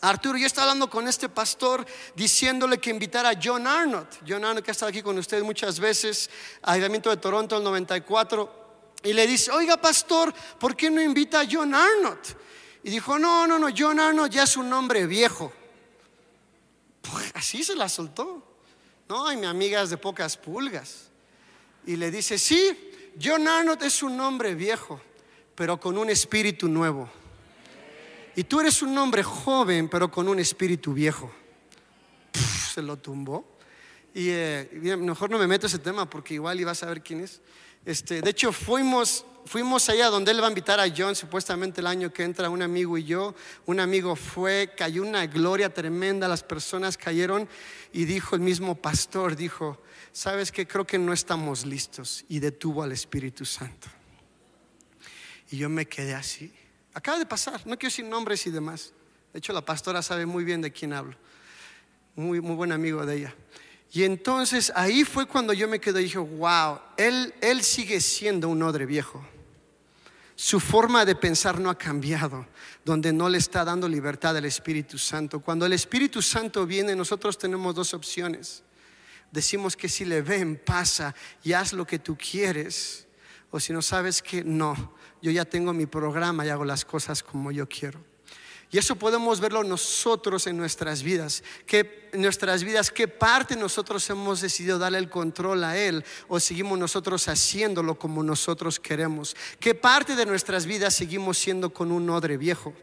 [0.00, 4.20] Arturo, yo estaba hablando con este pastor diciéndole que invitara a John Arnott.
[4.26, 6.30] John Arnott que ha estado aquí con ustedes muchas veces,
[6.62, 8.66] Ayuntamiento de Toronto el 94.
[9.02, 12.36] Y le dice, oiga pastor, ¿por qué no invita a John Arnott?
[12.84, 15.52] Y dijo, no, no, no, John Arnott ya es un hombre viejo.
[17.02, 18.42] Pues así se la soltó.
[19.08, 21.08] No, y mi amiga es de pocas pulgas.
[21.86, 25.00] Y le dice, sí, John Arnott es un hombre viejo
[25.58, 27.10] pero con un espíritu nuevo.
[28.36, 31.32] Y tú eres un hombre joven, pero con un espíritu viejo.
[32.72, 33.44] se lo tumbó.
[34.14, 37.40] Y eh, mejor no me meto ese tema porque igual iba a saber quién es.
[37.84, 41.88] Este, de hecho, fuimos, fuimos allá donde él va a invitar a John, supuestamente el
[41.88, 43.34] año que entra, un amigo y yo.
[43.66, 47.48] Un amigo fue, cayó una gloria tremenda, las personas cayeron
[47.92, 52.84] y dijo el mismo pastor, dijo, sabes que creo que no estamos listos y detuvo
[52.84, 53.88] al Espíritu Santo.
[55.50, 56.52] Y yo me quedé así.
[56.94, 58.92] Acaba de pasar, no quiero decir nombres y demás.
[59.32, 61.16] De hecho, la pastora sabe muy bien de quién hablo.
[62.16, 63.34] Muy, muy buen amigo de ella.
[63.92, 68.48] Y entonces ahí fue cuando yo me quedé y dije, wow, él, él sigue siendo
[68.48, 69.24] un odre viejo.
[70.34, 72.46] Su forma de pensar no ha cambiado,
[72.84, 75.40] donde no le está dando libertad al Espíritu Santo.
[75.40, 78.62] Cuando el Espíritu Santo viene, nosotros tenemos dos opciones.
[79.32, 83.06] Decimos que si le ven, pasa y haz lo que tú quieres.
[83.50, 87.22] O si no sabes que no, yo ya tengo mi programa y hago las cosas
[87.22, 88.00] como yo quiero.
[88.70, 91.42] Y eso podemos verlo nosotros en nuestras vidas.
[91.66, 96.38] Que en nuestras vidas, qué parte nosotros hemos decidido darle el control a Él o
[96.38, 99.34] seguimos nosotros haciéndolo como nosotros queremos.
[99.58, 102.74] Qué parte de nuestras vidas seguimos siendo con un odre viejo.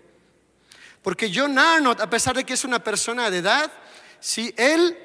[1.03, 3.71] Porque John Arnott, a pesar de que es una persona de edad,
[4.19, 4.97] si Él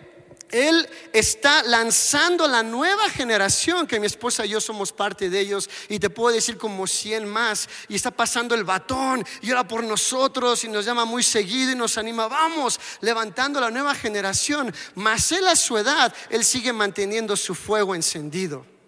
[0.50, 5.68] él está lanzando la nueva generación, que mi esposa y yo somos parte de ellos,
[5.88, 9.84] y te puedo decir como 100 más, y está pasando el batón, y ora por
[9.84, 14.74] nosotros, y nos llama muy seguido y nos anima, vamos, levantando la nueva generación.
[14.94, 18.79] Mas él a su edad, él sigue manteniendo su fuego encendido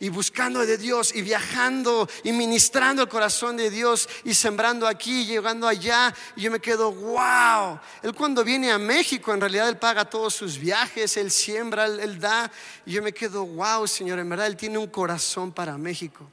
[0.00, 5.26] y buscando de Dios y viajando y ministrando el corazón de Dios y sembrando aquí,
[5.26, 6.14] llegando allá.
[6.36, 7.78] Y yo me quedo, wow.
[8.02, 12.18] Él cuando viene a México, en realidad él paga todos sus viajes, él siembra, él,
[12.18, 12.50] da.
[12.86, 16.30] Y yo me quedo, wow, Señor, en verdad él tiene un corazón para México.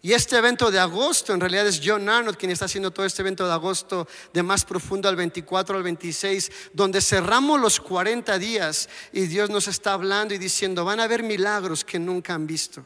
[0.00, 3.22] Y este evento de agosto, en realidad es John Arnold quien está haciendo todo este
[3.22, 8.88] evento de agosto de más profundo al 24 al 26, donde cerramos los 40 días
[9.12, 12.84] y Dios nos está hablando y diciendo, van a haber milagros que nunca han visto.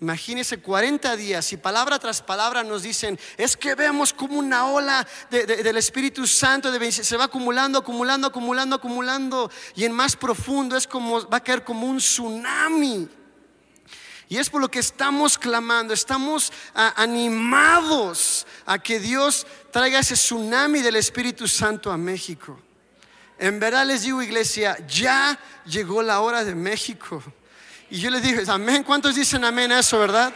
[0.00, 5.04] Imagínense 40 días y palabra tras palabra nos dicen, es que vemos como una ola
[5.28, 9.50] del Espíritu Santo de, se va acumulando, acumulando, acumulando, acumulando.
[9.74, 13.08] Y en más profundo es como, va a caer como un tsunami.
[14.28, 20.82] Y es por lo que estamos clamando, estamos animados a que Dios traiga ese tsunami
[20.82, 22.60] del Espíritu Santo a México.
[23.38, 27.22] En verdad les digo, iglesia, ya llegó la hora de México.
[27.88, 28.82] Y yo les dije, amén.
[28.82, 30.32] ¿Cuántos dicen amén a eso, verdad?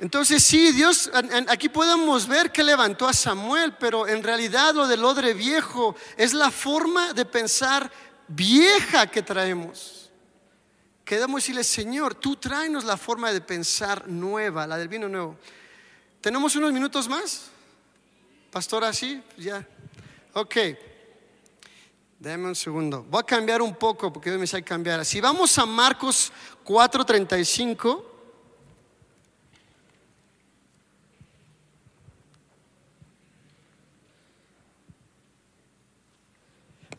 [0.00, 1.10] Entonces sí, Dios,
[1.48, 6.32] aquí podemos ver que levantó a Samuel, pero en realidad lo del odre viejo es
[6.32, 7.92] la forma de pensar
[8.26, 10.10] vieja que traemos.
[11.04, 15.36] Quedamos decirle, Señor, tú tráenos la forma de pensar nueva, la del vino nuevo.
[16.22, 17.50] ¿Tenemos unos minutos más?
[18.50, 19.68] Pastora, sí, ya.
[20.32, 20.56] Ok.
[22.18, 23.02] Dame un segundo.
[23.02, 25.04] Voy a cambiar un poco porque me sale cambiar.
[25.04, 26.32] Si vamos a Marcos
[26.64, 28.09] 4:35.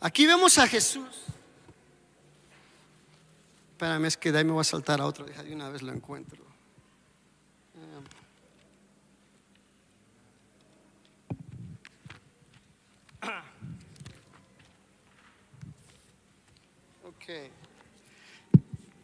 [0.02, 1.08] Aquí vemos a Jesús.
[3.72, 5.24] Espérame, es que de ahí me voy a saltar a otro.
[5.24, 6.42] Deja de una vez lo encuentro.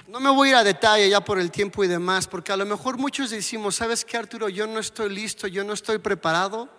[0.09, 2.57] No me voy a ir a detalle ya por el tiempo y demás, porque a
[2.57, 4.49] lo mejor muchos decimos, ¿sabes qué Arturo?
[4.49, 6.78] Yo no estoy listo, yo no estoy preparado.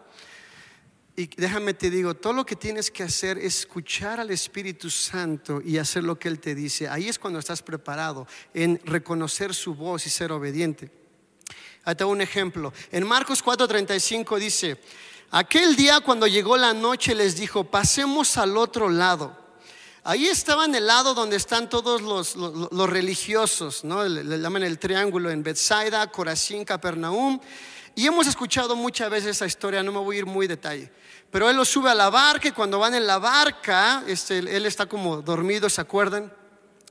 [1.19, 5.61] Y déjame te digo, todo lo que tienes que hacer es escuchar al Espíritu Santo
[5.61, 6.87] y hacer lo que Él te dice.
[6.87, 10.89] Ahí es cuando estás preparado en reconocer su voz y ser obediente.
[11.97, 12.71] Te un ejemplo.
[12.89, 14.79] En Marcos 4:35 dice,
[15.31, 19.37] aquel día cuando llegó la noche les dijo, pasemos al otro lado.
[20.05, 24.05] Ahí estaba en el lado donde están todos los, religiosos, ¿no?
[24.05, 27.41] Le, llaman el triángulo en Bethsaida, Corazín, Capernaum.
[27.99, 30.89] Y hemos escuchado muchas veces esa historia, no me voy a ir muy detalle.
[31.29, 34.65] Pero él lo sube a la barca y cuando van en la barca, este, él
[34.65, 36.31] está como dormido, ¿se acuerdan?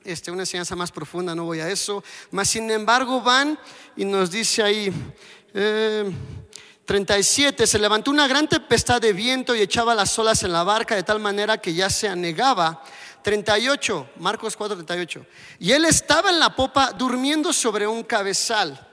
[0.05, 2.05] Este, una enseñanza más profunda, no voy a eso.
[2.31, 3.59] Mas sin embargo van
[3.97, 4.93] y nos dice ahí,
[6.85, 10.63] 37, eh, se levantó una gran tempestad de viento y echaba las olas en la
[10.63, 12.85] barca de tal manera que ya se anegaba
[13.23, 15.25] 38, Marcos 4, 38.
[15.59, 18.88] Y él estaba en la popa durmiendo sobre un cabezal.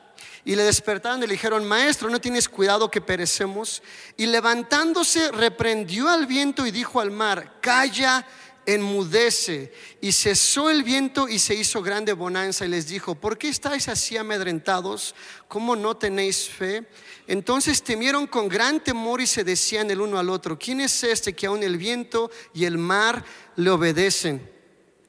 [0.46, 3.82] Y le despertaron y le dijeron, maestro, ¿no tienes cuidado que perecemos?
[4.16, 8.28] Y levantándose, reprendió al viento y dijo al mar, calla,
[8.68, 9.74] enmudece.
[10.02, 13.88] Y cesó el viento y se hizo grande bonanza y les dijo, ¿por qué estáis
[13.88, 15.16] así amedrentados?
[15.48, 16.88] ¿Cómo no tenéis fe?
[17.26, 21.34] Entonces temieron con gran temor y se decían el uno al otro, ¿quién es este
[21.34, 24.48] que aún el viento y el mar le obedecen?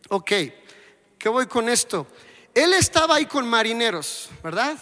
[0.09, 0.33] Ok,
[1.19, 2.07] ¿qué voy con esto?
[2.55, 4.79] Él estaba ahí con marineros, ¿verdad?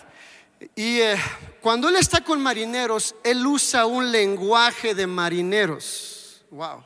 [0.75, 1.17] Y eh,
[1.61, 6.45] cuando él está con marineros, él usa un lenguaje de marineros.
[6.51, 6.85] Wow.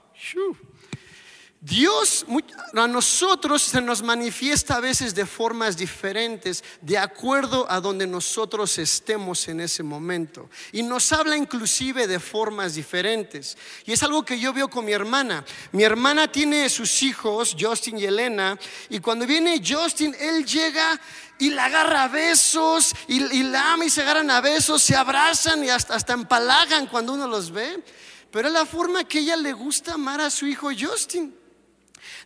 [1.60, 2.24] Dios
[2.72, 8.78] a nosotros se nos manifiesta a veces de formas diferentes, de acuerdo a donde nosotros
[8.78, 10.48] estemos en ese momento.
[10.70, 13.58] Y nos habla inclusive de formas diferentes.
[13.84, 15.44] Y es algo que yo veo con mi hermana.
[15.72, 18.56] Mi hermana tiene sus hijos, Justin y Elena,
[18.88, 21.00] y cuando viene Justin, él llega
[21.40, 25.64] y la agarra a besos, y, la ama y se agarran a besos, se abrazan
[25.64, 27.82] y hasta, hasta empalagan cuando uno los ve.
[28.30, 31.37] Pero es la forma que ella le gusta amar a su hijo Justin.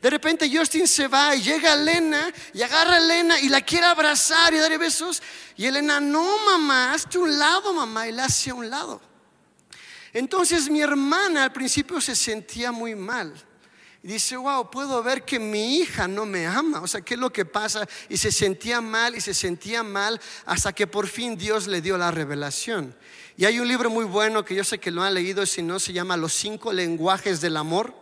[0.00, 3.86] De repente Justin se va y llega Elena y agarra a Elena y la quiere
[3.86, 5.22] abrazar y darle besos.
[5.56, 9.00] Y Elena, no mamá, hazte un lado mamá y la hace a un lado.
[10.12, 13.32] Entonces mi hermana al principio se sentía muy mal.
[14.02, 16.80] Y dice, wow, puedo ver que mi hija no me ama.
[16.80, 17.86] O sea, ¿qué es lo que pasa?
[18.08, 21.96] Y se sentía mal y se sentía mal hasta que por fin Dios le dio
[21.96, 22.96] la revelación.
[23.36, 25.78] Y hay un libro muy bueno que yo sé que lo han leído, si no,
[25.78, 28.01] se llama Los cinco lenguajes del amor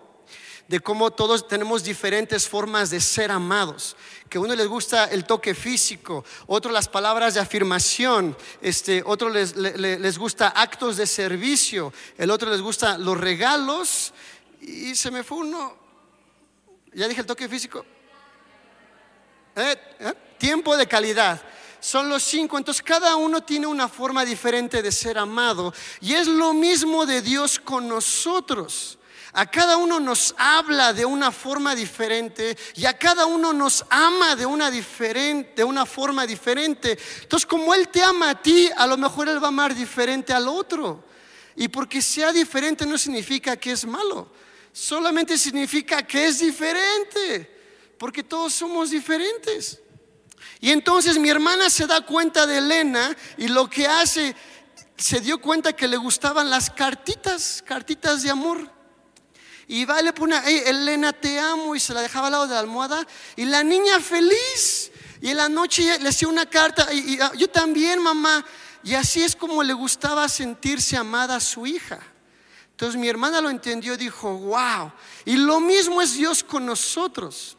[0.71, 3.97] de cómo todos tenemos diferentes formas de ser amados.
[4.29, 9.31] Que a uno les gusta el toque físico, otro las palabras de afirmación, este, otro
[9.31, 14.13] les, les, gusta actos de servicio, el otro les gusta los regalos.
[14.61, 15.77] Y se me fue uno,
[16.95, 17.85] ya dije el toque físico.
[19.57, 21.43] Eh, eh, tiempo de calidad
[21.81, 22.57] son los cinco.
[22.57, 25.75] Entonces cada uno tiene una forma diferente de ser amado.
[26.01, 29.00] Y es lo mismo de Dios con nosotros.
[29.33, 34.35] A cada uno nos habla de una forma diferente y a cada uno nos ama
[34.35, 36.99] de una diferente, de una forma diferente.
[37.23, 40.33] Entonces, como él te ama a ti, a lo mejor él va a amar diferente
[40.33, 41.05] al otro.
[41.55, 44.33] Y porque sea diferente no significa que es malo.
[44.73, 47.59] solamente significa que es diferente,
[47.99, 49.81] porque todos somos diferentes.
[50.61, 54.35] Y entonces mi hermana se da cuenta de Elena y lo que hace,
[54.97, 58.80] se dio cuenta que le gustaban las cartitas, cartitas de amor.
[59.73, 62.55] Y va, le pone, hey, Elena, te amo, y se la dejaba al lado de
[62.55, 63.07] la almohada.
[63.37, 64.91] Y la niña feliz.
[65.21, 68.45] Y en la noche le hacía una carta, y, ah, yo también, mamá.
[68.83, 72.01] Y así es como le gustaba sentirse amada a su hija.
[72.73, 74.91] Entonces mi hermana lo entendió dijo, wow.
[75.25, 77.57] Y lo mismo es Dios con nosotros.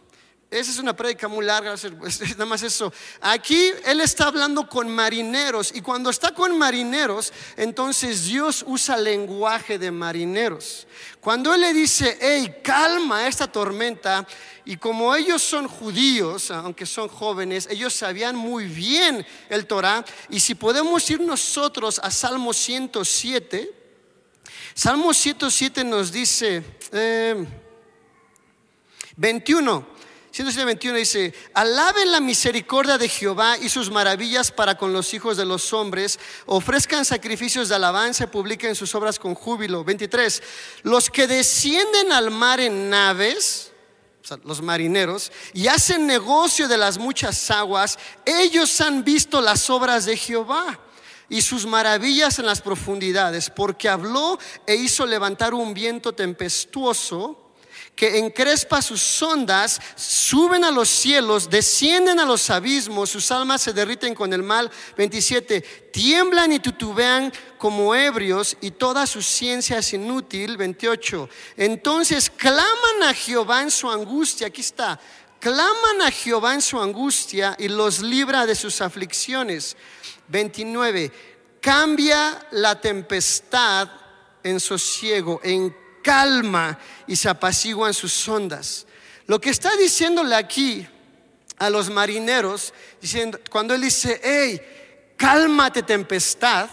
[0.52, 1.74] Esa es una prédica muy larga,
[2.32, 2.92] nada más eso.
[3.22, 9.80] Aquí Él está hablando con marineros y cuando está con marineros, entonces Dios usa lenguaje
[9.80, 10.88] de marineros.
[11.22, 14.28] Cuando Él le dice, hey, calma esta tormenta,
[14.66, 20.42] y como ellos son judíos, aunque son jóvenes, ellos sabían muy bien el Torah, y
[20.42, 23.74] si podemos ir nosotros a Salmo 107,
[24.74, 26.62] Salmo 107 nos dice,
[29.16, 29.91] 21,
[30.32, 35.46] 121 dice, alaben la misericordia de Jehová y sus maravillas para con los hijos de
[35.46, 39.84] los hombres, ofrezcan sacrificios de alabanza publiquen sus obras con júbilo.
[39.84, 40.42] 23,
[40.84, 43.74] los que descienden al mar en naves,
[44.46, 50.16] los marineros, y hacen negocio de las muchas aguas, ellos han visto las obras de
[50.16, 50.80] Jehová
[51.28, 57.41] y sus maravillas en las profundidades, porque habló e hizo levantar un viento tempestuoso
[57.96, 63.74] que encrespa sus ondas, suben a los cielos, descienden a los abismos, sus almas se
[63.74, 64.72] derriten con el mal.
[64.98, 65.62] 27.
[65.92, 70.58] Tiemblan y tutubean como ebrios y toda su ciencia es inútil.
[70.58, 71.30] 28.
[71.58, 74.48] Entonces claman a Jehová en su angustia.
[74.48, 75.00] Aquí está.
[75.40, 79.76] Claman a Jehová en su angustia y los libra de sus aflicciones.
[80.28, 81.12] 29.
[81.60, 83.90] Cambia la tempestad
[84.44, 86.78] en sosiego, en calma
[87.08, 88.86] y se apaciguan sus ondas.
[89.28, 90.88] Lo que está diciéndole aquí
[91.58, 94.62] a los marineros, diciendo, cuando él dice, hey,
[95.18, 96.70] cálmate tempestad,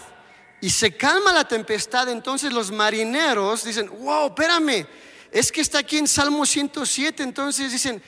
[0.61, 4.85] y se calma la tempestad, entonces los marineros dicen, wow, espérame,
[5.31, 8.01] es que está aquí en Salmo 107, entonces dicen,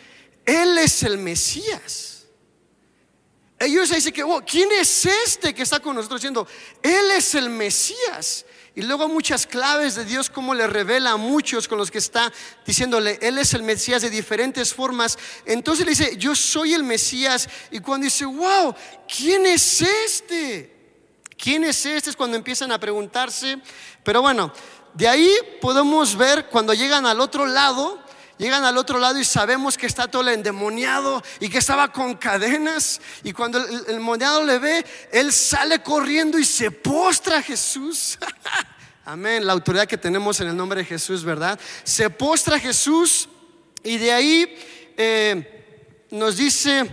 [0.45, 2.26] Él es el Mesías.
[3.59, 6.47] Ellos dicen que, wow, ¿quién es este que está con nosotros diciendo?
[6.82, 8.45] Él es el Mesías.
[8.74, 12.32] Y luego muchas claves de Dios, como le revela a muchos con los que está
[12.65, 15.17] diciéndole, Él es el Mesías de diferentes formas.
[15.45, 17.49] Entonces le dice, yo soy el Mesías.
[17.69, 18.74] Y cuando dice, wow,
[19.13, 20.74] ¿quién es este?
[21.38, 22.11] ¿Quién es este?
[22.11, 23.57] Es cuando empiezan a preguntarse.
[24.03, 24.53] Pero bueno,
[24.93, 28.01] de ahí podemos ver cuando llegan al otro lado,
[28.41, 32.15] Llegan al otro lado y sabemos que está todo el endemoniado y que estaba con
[32.15, 32.99] cadenas.
[33.23, 38.17] Y cuando el, endemoniado le ve, él sale corriendo y se postra a Jesús.
[39.05, 41.59] Amén, la autoridad que tenemos en el nombre de Jesús, ¿verdad?
[41.83, 43.29] Se postra a Jesús
[43.83, 44.57] y de ahí
[44.97, 46.91] eh, nos dice,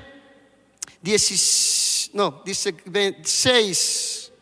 [2.13, 2.75] no, dice
[3.25, 4.33] 6.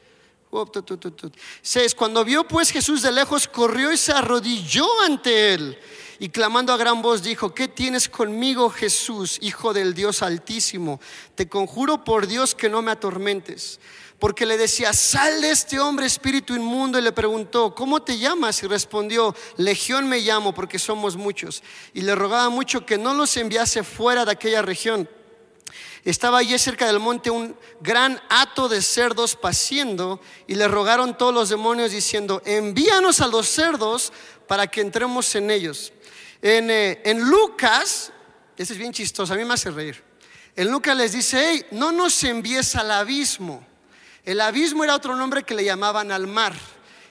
[1.94, 5.78] Cuando vio pues Jesús de lejos, corrió y se arrodilló ante él
[6.18, 11.00] y clamando a gran voz dijo, ¿qué tienes conmigo Jesús, Hijo del Dios Altísimo?
[11.34, 13.78] Te conjuro por Dios que no me atormentes.
[14.18, 18.62] Porque le decía, sal de este hombre espíritu inmundo y le preguntó, ¿cómo te llamas?
[18.62, 21.62] Y respondió, Legión me llamo porque somos muchos.
[21.92, 25.06] Y le rogaba mucho que no los enviase fuera de aquella región.
[26.02, 31.34] Estaba allí cerca del monte un gran hato de cerdos paciendo y le rogaron todos
[31.34, 34.12] los demonios diciendo, envíanos a los cerdos
[34.46, 35.92] para que entremos en ellos.
[36.43, 38.12] Eh, en, Lucas,
[38.57, 40.03] ese es bien chistoso, a mí me hace reír.
[40.55, 43.64] En Lucas les dice, hey, no nos envíes al abismo.
[44.24, 46.55] El abismo era otro nombre que le llamaban al mar.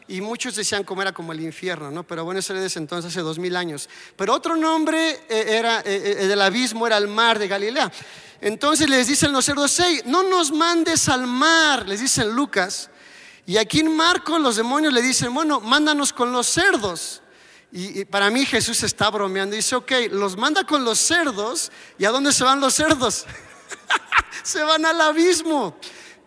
[0.07, 2.03] Y muchos decían como era como el infierno, ¿no?
[2.03, 3.89] Pero bueno, eso era desde entonces, hace dos mil años.
[4.15, 7.91] Pero otro nombre eh, era, eh, del abismo era el mar de Galilea.
[8.41, 12.89] Entonces les dicen los cerdos, hey, no nos mandes al mar, les dicen Lucas.
[13.47, 17.21] Y aquí en Marcos los demonios le dicen, bueno, mándanos con los cerdos.
[17.77, 19.53] Y, para mí Jesús está bromeando.
[19.53, 21.73] Dice, ok, los manda con los cerdos.
[21.97, 23.25] ¿Y a dónde se van los cerdos?
[24.43, 25.75] se van al abismo.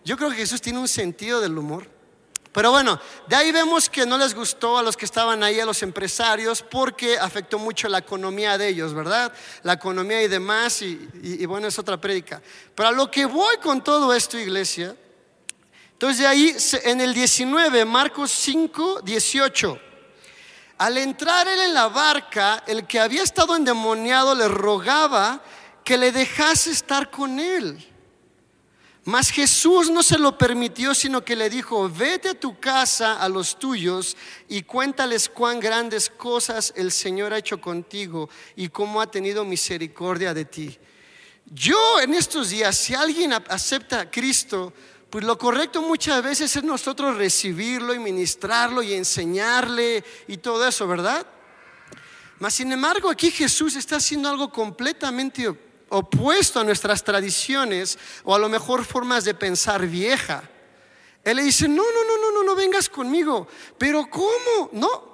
[0.05, 1.89] Yo creo que Jesús tiene un sentido del humor.
[2.51, 5.65] Pero bueno, de ahí vemos que no les gustó a los que estaban ahí, a
[5.65, 9.33] los empresarios, porque afectó mucho la economía de ellos, ¿verdad?
[9.63, 12.43] La economía y demás, y, bueno, es otra prédica.
[12.75, 14.95] Pero a lo que voy con todo esto, iglesia,
[15.93, 19.88] entonces de ahí, en el 19, Marcos 5, 18.
[20.79, 25.43] Al entrar él en la barca, el que había estado endemoniado le rogaba
[25.83, 27.85] que le dejase estar con él.
[29.03, 33.27] Mas Jesús no se lo permitió, sino que le dijo, vete a tu casa a
[33.27, 34.15] los tuyos
[34.47, 40.33] y cuéntales cuán grandes cosas el Señor ha hecho contigo y cómo ha tenido misericordia
[40.33, 40.79] de ti.
[41.45, 44.71] Yo en estos días, si alguien acepta a Cristo,
[45.09, 50.87] pues lo correcto muchas veces es nosotros recibirlo y ministrarlo y enseñarle y todo eso,
[50.87, 51.25] ¿verdad?
[52.37, 55.47] Mas sin embargo aquí Jesús está haciendo algo completamente
[55.89, 60.47] opuesto a nuestras tradiciones o a lo mejor formas de pensar vieja.
[61.23, 63.47] Él le dice, no, no, no, no, no, no vengas conmigo.
[63.77, 64.69] Pero ¿cómo?
[64.71, 65.08] No,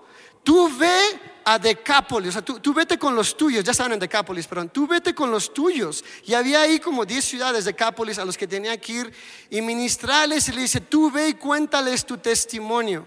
[0.46, 4.48] tú ve a Decápolis, o sea, tú, vete con los tuyos, ya estaban en Decápolis,
[4.48, 6.04] perdón, tú vete con los tuyos.
[6.26, 9.14] Y había ahí como 10 ciudades de Decápolis a los que tenía que ir
[9.50, 13.06] y ministrarles y le dice, tú ve y cuéntales tu testimonio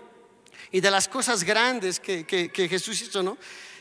[0.71, 3.39] y de las cosas grandes que, que Jesús hizo, ¿no?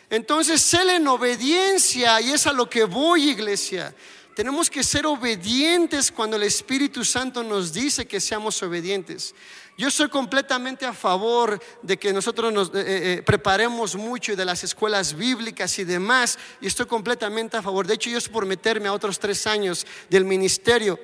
[0.10, 3.94] Entonces, sé en obediencia y es a lo que voy, iglesia.
[4.38, 9.34] Tenemos que ser obedientes cuando el Espíritu Santo nos dice que seamos obedientes.
[9.76, 14.46] Yo soy completamente a favor de que nosotros nos eh, eh, eh, preparemos mucho de
[14.46, 17.88] las escuelas bíblicas y demás, y estoy completamente a favor.
[17.88, 21.00] De hecho, yo es por meterme a otros tres años del ministerio.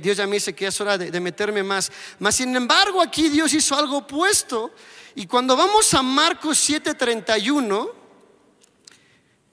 [0.00, 1.92] Dios ya me dice que es hora de, de meterme más.
[2.18, 4.72] Mas, sin embargo, aquí Dios hizo algo opuesto.
[5.14, 7.97] Y cuando vamos a Marcos 7:31,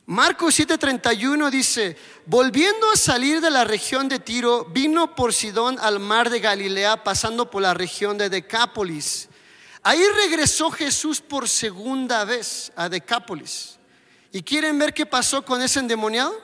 [0.08, 1.98] Marcos 7:31 dice,
[2.28, 7.04] volviendo a salir de la región de Tiro, vino por Sidón al mar de Galilea,
[7.04, 9.30] pasando por la región de Decápolis.
[9.82, 13.80] Ahí regresó Jesús por segunda vez a Decápolis.
[14.32, 16.40] ¿Y quieren ver qué pasó con ese endemoniado?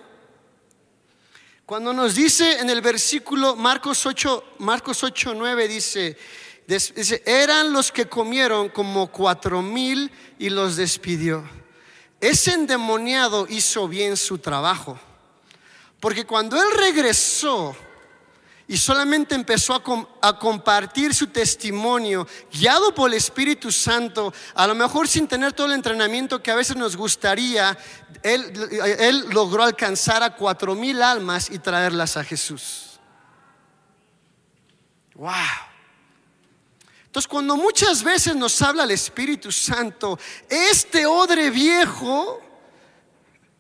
[1.66, 6.18] Cuando nos dice en el versículo Marcos 8, Marcos 8, 9 dice,
[6.66, 11.61] dice, eran los que comieron como cuatro mil y los despidió.
[12.22, 15.00] Ese endemoniado hizo bien su trabajo.
[16.00, 17.76] Porque cuando él regresó
[18.68, 19.74] y solamente empezó
[20.22, 25.68] a, compartir su testimonio, guiado por el Espíritu Santo, a lo mejor sin tener todo
[25.68, 27.76] el entrenamiento que a veces nos gustaría,
[28.22, 28.54] él,
[29.00, 33.00] él logró alcanzar a cuatro mil almas y traerlas a Jesús.
[35.16, 35.71] ¡Wow!
[37.12, 42.42] Entonces, cuando muchas veces nos habla el Espíritu Santo, este odre viejo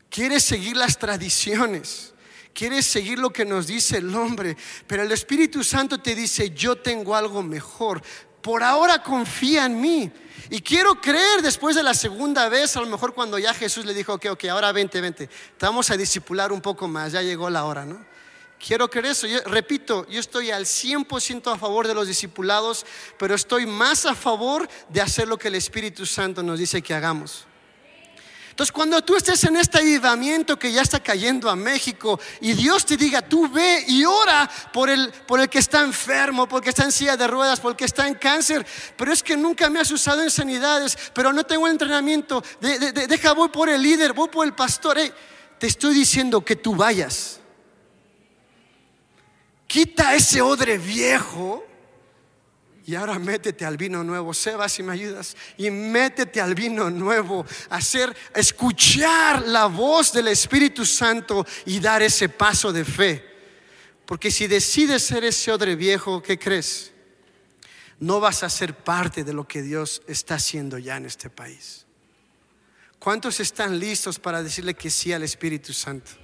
[0.09, 2.13] quiere seguir las tradiciones,
[2.53, 4.55] quiere seguir lo que nos dice el hombre,
[4.87, 8.01] pero el Espíritu Santo te dice, yo tengo algo mejor,
[8.41, 10.09] por ahora confía en mí.
[10.49, 13.93] Y quiero creer después de la segunda vez, a lo mejor cuando ya Jesús le
[13.93, 17.49] dijo, ok, ok, ahora vente, vente, te vamos a disipular un poco más, ya llegó
[17.49, 18.10] la hora, ¿no?
[18.65, 19.27] Quiero creer eso.
[19.45, 22.85] Repito, yo estoy al 100% a favor de los discipulados,
[23.17, 26.93] pero estoy más a favor de hacer lo que el Espíritu Santo nos dice que
[26.93, 27.47] hagamos.
[28.51, 32.85] Entonces, cuando tú estés en este avivamiento que ya está cayendo a México y Dios
[32.85, 36.83] te diga, tú ve y ora por el, por el que está enfermo, porque está
[36.83, 38.63] en silla de ruedas, porque está en cáncer,
[38.95, 43.49] pero es que nunca me has usado en sanidades, pero no tengo entrenamiento, deja, voy
[43.49, 44.99] por el líder, voy por el pastor.
[45.57, 47.40] te estoy diciendo que tú vayas
[49.71, 51.65] Quita ese odre viejo
[52.85, 54.33] y ahora métete al vino nuevo.
[54.33, 57.45] Sebas, si me ayudas, y métete al vino nuevo.
[57.69, 63.23] Hacer, escuchar la voz del Espíritu Santo y dar ese paso de fe.
[64.05, 66.91] Porque si decides ser ese odre viejo, ¿qué crees?
[67.97, 71.85] No vas a ser parte de lo que Dios está haciendo ya en este país.
[72.99, 76.20] ¿Cuántos están listos para decirle que sí al Espíritu Santo?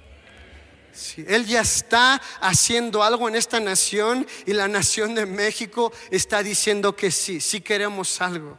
[1.26, 6.96] Él ya está haciendo algo en esta nación y la nación de México está diciendo
[6.96, 8.58] que sí, sí queremos algo.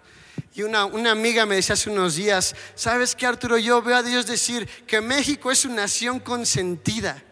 [0.54, 3.58] Y una, amiga me decía hace unos días, ¿sabes qué Arturo?
[3.58, 7.24] Yo veo a Dios decir que México es una nación consentida.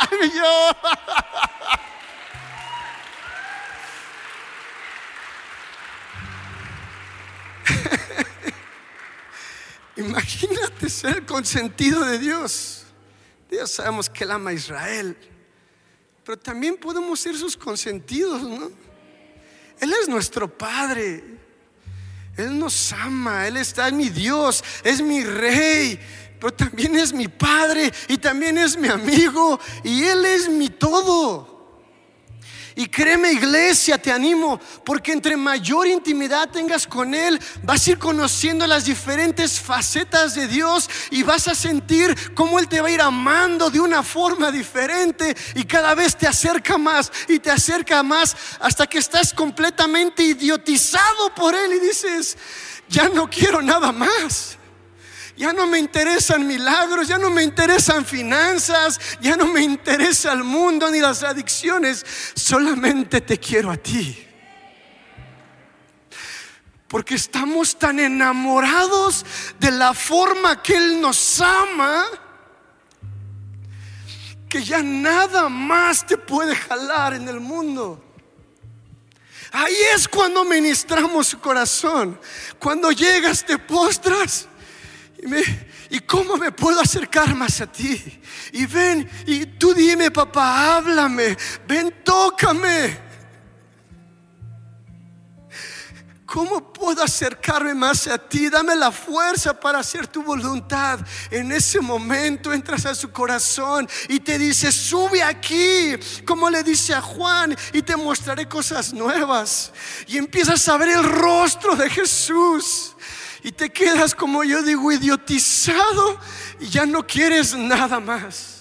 [9.96, 12.79] Imagínate ser consentido de Dios.
[13.50, 15.16] Dios sabemos que Él ama a Israel,
[16.24, 18.70] pero también podemos ser sus consentidos, ¿no?
[19.80, 21.24] Él es nuestro Padre,
[22.36, 25.98] Él nos ama, Él está en mi Dios, es mi Rey,
[26.38, 29.60] pero también es mi Padre y también es mi amigo.
[29.84, 31.59] Y Él es mi todo.
[32.76, 37.98] Y créeme iglesia, te animo, porque entre mayor intimidad tengas con Él, vas a ir
[37.98, 42.92] conociendo las diferentes facetas de Dios y vas a sentir cómo Él te va a
[42.92, 48.02] ir amando de una forma diferente y cada vez te acerca más y te acerca
[48.02, 52.36] más hasta que estás completamente idiotizado por Él y dices,
[52.88, 54.59] ya no quiero nada más.
[55.40, 60.44] Ya no me interesan milagros, ya no me interesan finanzas, ya no me interesa el
[60.44, 62.04] mundo ni las adicciones.
[62.34, 64.22] Solamente te quiero a ti.
[66.86, 69.24] Porque estamos tan enamorados
[69.58, 72.04] de la forma que Él nos ama
[74.46, 78.04] que ya nada más te puede jalar en el mundo.
[79.52, 82.20] Ahí es cuando ministramos su corazón.
[82.58, 84.49] Cuando llegas, te postras.
[85.22, 88.20] Y, y, cómo me puedo acercar más a ti?
[88.52, 91.36] Y ven, y tú dime, papá, háblame.
[91.66, 93.10] Ven, tócame.
[96.30, 98.48] ¿Cómo puedo acercarme más a ti?
[98.48, 101.00] Dame la fuerza para hacer tu voluntad.
[101.28, 106.94] En ese momento entras a su corazón y te dice, sube aquí, como le dice
[106.94, 109.72] a Juan, y te mostraré cosas nuevas.
[110.06, 112.94] Y empiezas a ver el rostro de Jesús.
[113.42, 116.18] Y te quedas, como yo digo, idiotizado
[116.60, 118.60] y ya no quieres nada más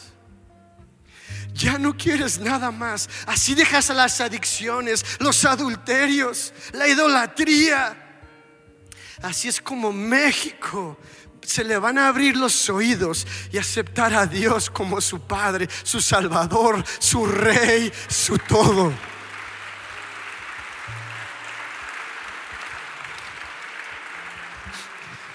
[1.59, 3.09] ya no quieres nada más.
[3.27, 7.97] Así dejas las adicciones, los adulterios, la idolatría.
[9.21, 10.97] Así es como México
[11.41, 15.99] se le van a abrir los oídos y aceptar a Dios como su Padre, su
[15.99, 18.93] Salvador, su Rey, su todo.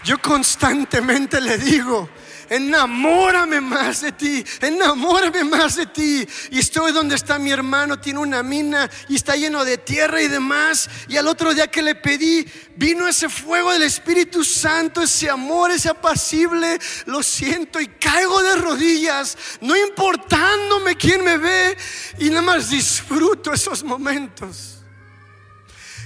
[0.05, 2.11] Yo constantemente le digo,
[2.51, 6.29] enamórame más de ti, enamórame más de ti.
[6.51, 10.29] Y estoy donde está mi hermano, tiene una mina y está lleno de tierra y
[10.29, 10.91] demás.
[11.09, 12.47] Y al otro día que le pedí,
[12.77, 16.79] vino ese fuego del Espíritu Santo, ese amor, ese apacible.
[17.07, 21.79] Lo siento y caigo de rodillas, no importándome quién me ve.
[22.19, 24.84] Y nada más disfruto esos momentos.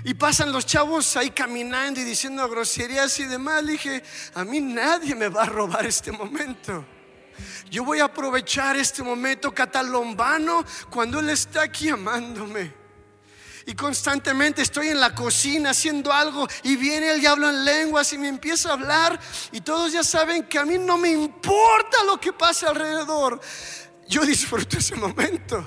[0.09, 3.67] Y pasan los chavos ahí caminando y diciendo groserías y demás.
[3.67, 4.03] Dije,
[4.33, 6.83] a mí nadie me va a robar este momento.
[7.71, 12.73] Yo voy a aprovechar este momento catalombano cuando Él está aquí amándome.
[13.67, 18.17] Y constantemente estoy en la cocina haciendo algo y viene el diablo en lenguas y
[18.17, 19.21] me empieza a hablar
[19.53, 23.39] y todos ya saben que a mí no me importa lo que pase alrededor.
[24.09, 25.63] Yo disfruto ese momento.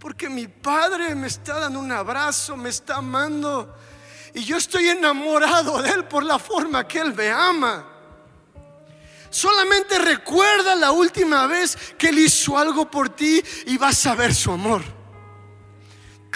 [0.00, 3.76] Porque mi padre me está dando un abrazo, me está amando.
[4.32, 7.86] Y yo estoy enamorado de él por la forma que él me ama.
[9.28, 14.34] Solamente recuerda la última vez que él hizo algo por ti y vas a ver
[14.34, 14.82] su amor.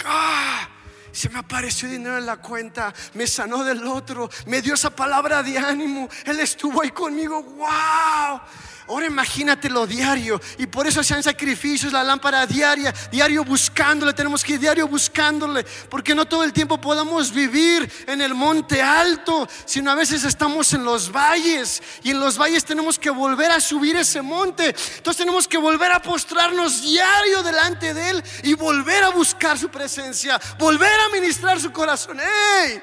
[0.05, 0.69] ¡Ah!
[1.11, 5.41] Se me apareció dinero en la cuenta, me sanó del otro, me dio esa palabra
[5.41, 7.41] de ánimo, él estuvo ahí conmigo.
[7.41, 8.41] ¡Wow!
[8.87, 10.39] Ahora imagínatelo diario.
[10.57, 14.13] Y por eso hacen sacrificios, la lámpara diaria, diario buscándole.
[14.13, 15.63] Tenemos que ir diario buscándole.
[15.89, 20.71] Porque no todo el tiempo podamos vivir en el monte alto, sino a veces estamos
[20.73, 21.81] en los valles.
[22.03, 24.75] Y en los valles tenemos que volver a subir ese monte.
[24.97, 29.69] Entonces tenemos que volver a postrarnos diario delante de Él y volver a buscar su
[29.69, 30.39] presencia.
[30.59, 32.19] Volver a ministrar su corazón.
[32.19, 32.81] ¡Hey!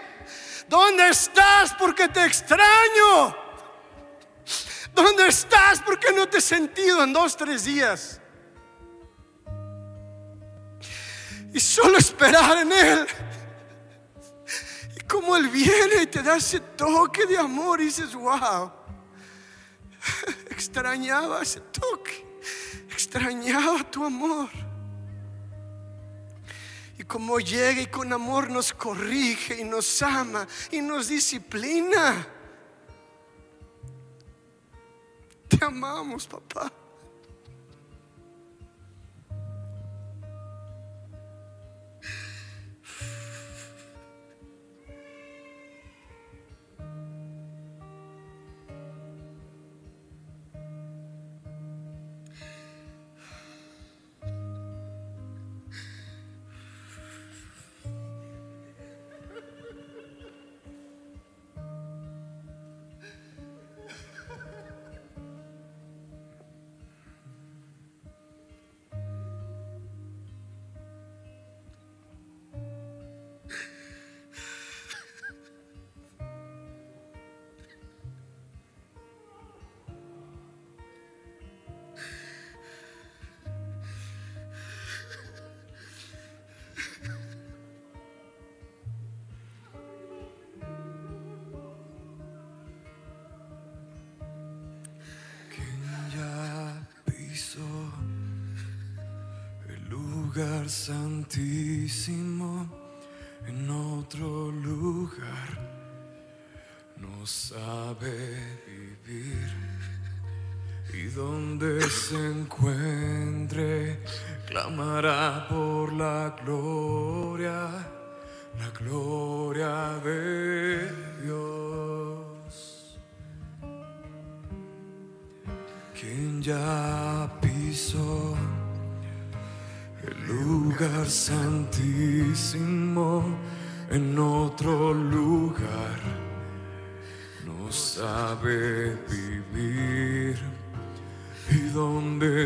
[0.68, 1.74] ¿Dónde estás?
[1.78, 3.41] Porque te extraño.
[4.94, 5.80] ¿Dónde estás?
[5.80, 8.20] ¿Por qué no te he sentido en dos, tres días?
[11.52, 13.06] Y solo esperar en Él.
[14.96, 18.70] Y como Él viene y te da ese toque de amor y dices, wow,
[20.50, 22.26] extrañaba ese toque,
[22.90, 24.48] extrañaba tu amor.
[26.98, 32.26] Y como llega y con amor nos corrige y nos ama y nos disciplina.
[35.52, 36.72] Te amamos, papá.
[100.68, 102.66] santísimo,
[103.46, 105.48] en otro lugar,
[106.96, 109.50] no sabe vivir.
[110.94, 114.02] Y donde se encuentre,
[114.46, 117.81] clamará por la gloria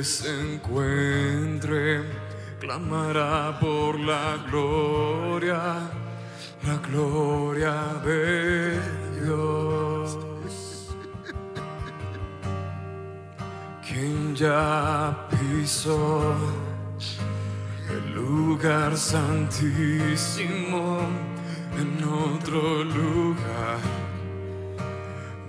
[0.06, 2.00] se encuentre,
[2.60, 5.90] clamará por la gloria,
[6.64, 8.78] la gloria de
[9.20, 10.16] Dios.
[13.82, 16.36] Quien ya pisó
[17.90, 21.00] el lugar santísimo
[21.80, 23.80] en otro lugar,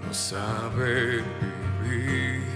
[0.03, 1.21] no sabe
[1.83, 2.47] vivir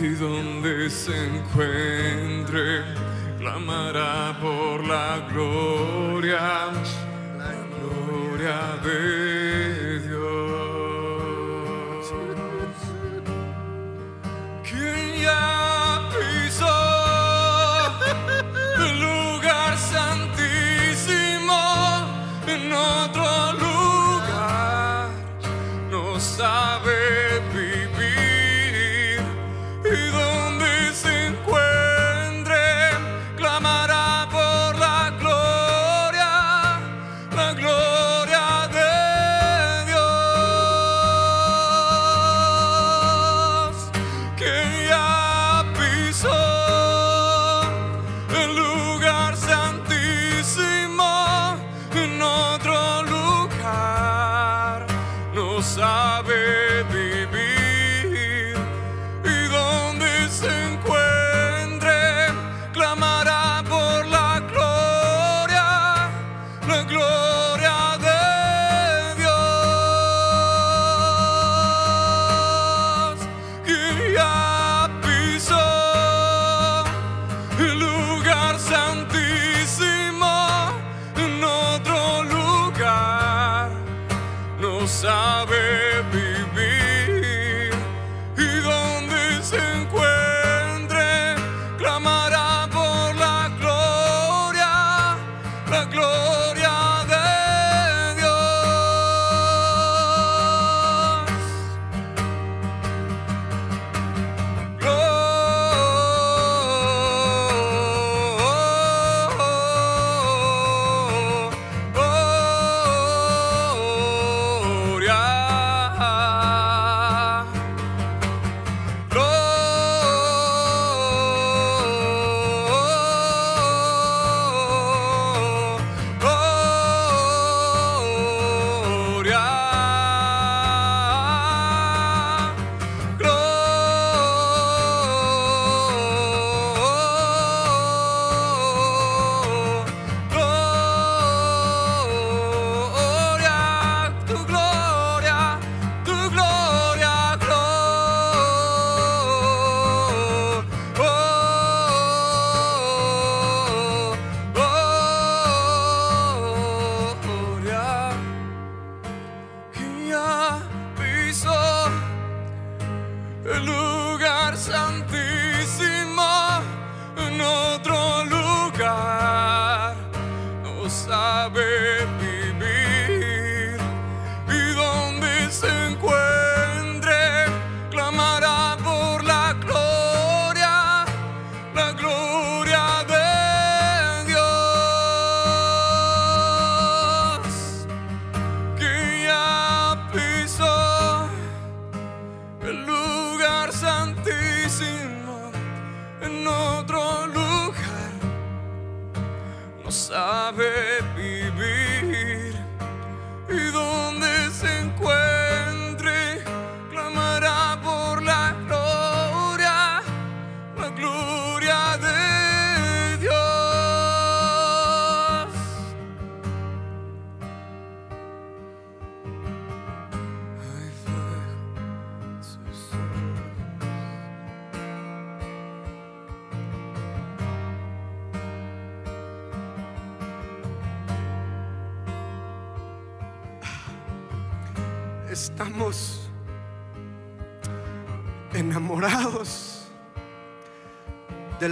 [0.00, 2.82] y donde se encuentre,
[3.38, 6.72] clamará por la gloria,
[7.38, 9.33] la gloria de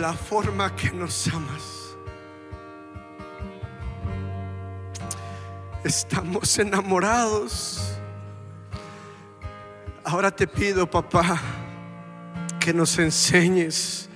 [0.03, 1.95] la forma que nos amas.
[5.85, 7.81] Estamos enamorados.
[10.03, 11.41] Ahora te pido, papá,
[12.59, 14.09] que nos enseñes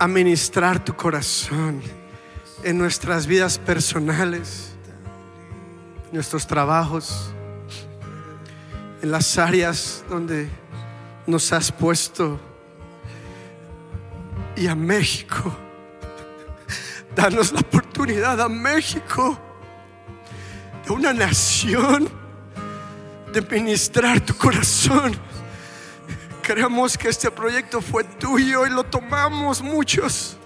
[0.00, 1.80] a ministrar tu corazón
[2.64, 4.74] en nuestras vidas personales,
[6.10, 7.32] nuestros trabajos,
[9.02, 10.48] en las áreas donde
[11.28, 12.40] nos has puesto
[14.56, 15.54] y a México.
[17.14, 19.38] Danos la oportunidad a México
[20.84, 22.08] de una nación
[23.32, 25.16] de ministrar tu corazón.
[26.42, 30.36] Creemos que este proyecto fue tuyo y lo tomamos muchos.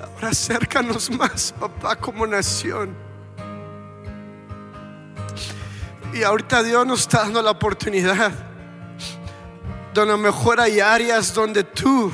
[0.00, 2.94] Ahora acércanos más, papá, como nación.
[6.12, 8.51] Y ahorita Dios nos está dando la oportunidad.
[9.94, 12.10] Donde a lo mejor hay áreas donde tú,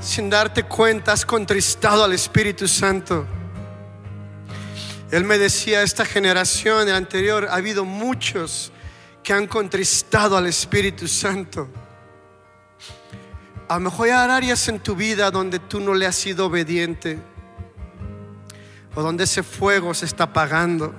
[0.00, 3.26] sin darte cuenta, has contristado al Espíritu Santo.
[5.10, 8.72] Él me decía, esta generación, el anterior, ha habido muchos
[9.22, 11.68] que han contristado al Espíritu Santo.
[13.68, 17.18] A lo mejor hay áreas en tu vida donde tú no le has sido obediente
[18.94, 20.94] o donde ese fuego se está apagando.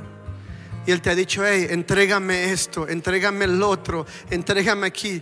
[0.86, 5.22] Y Él te ha dicho, hey, entrégame esto, entrégame el otro, entrégame aquí.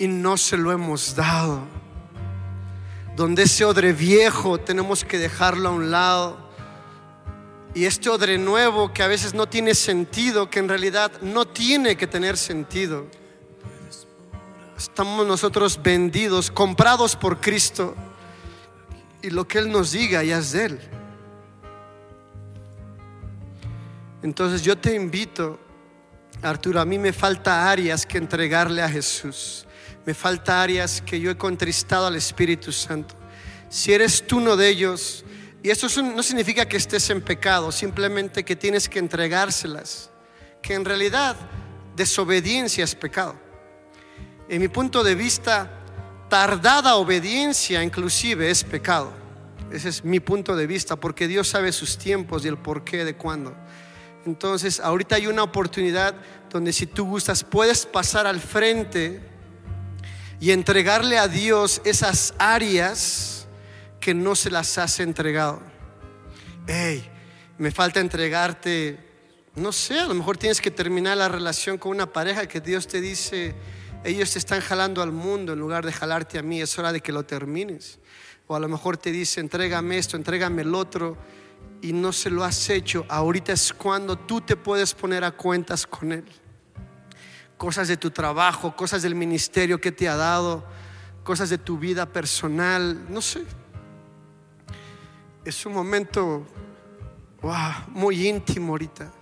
[0.00, 1.60] Y no se lo hemos dado.
[3.14, 6.50] Donde ese odre viejo tenemos que dejarlo a un lado
[7.74, 11.96] y este odre nuevo que a veces no tiene sentido, que en realidad no tiene
[11.96, 13.06] que tener sentido.
[14.76, 17.94] Estamos nosotros vendidos, comprados por Cristo.
[19.22, 20.80] Y lo que Él nos diga ya es de Él.
[24.22, 25.58] Entonces yo te invito,
[26.42, 29.66] Arturo, a mí me falta áreas que entregarle a Jesús.
[30.06, 33.14] Me falta áreas que yo he contristado al Espíritu Santo.
[33.68, 35.24] Si eres tú uno de ellos,
[35.62, 40.10] y eso no significa que estés en pecado, simplemente que tienes que entregárselas.
[40.62, 41.36] Que en realidad
[41.96, 43.36] desobediencia es pecado.
[44.48, 45.70] En mi punto de vista,
[46.28, 49.12] tardada obediencia inclusive es pecado.
[49.70, 53.16] Ese es mi punto de vista, porque Dios sabe sus tiempos y el porqué de
[53.16, 53.54] cuándo.
[54.26, 56.14] Entonces, ahorita hay una oportunidad
[56.50, 59.20] donde si tú gustas, puedes pasar al frente
[60.40, 63.46] y entregarle a Dios esas áreas
[64.00, 65.60] que no se las has entregado.
[66.66, 67.06] Hey,
[67.58, 68.98] me falta entregarte,
[69.54, 72.86] no sé, a lo mejor tienes que terminar la relación con una pareja que Dios
[72.86, 73.54] te dice,
[74.02, 77.00] ellos te están jalando al mundo en lugar de jalarte a mí, es hora de
[77.02, 77.98] que lo termines.
[78.46, 81.18] O a lo mejor te dice, entrégame esto, entrégame el otro,
[81.82, 83.04] y no se lo has hecho.
[83.08, 86.24] Ahorita es cuando tú te puedes poner a cuentas con Él.
[87.60, 90.64] Cosas de tu trabajo, cosas del ministerio que te ha dado,
[91.22, 93.44] cosas de tu vida personal, no sé,
[95.44, 96.46] es un momento
[97.88, 99.12] muy íntimo ahorita.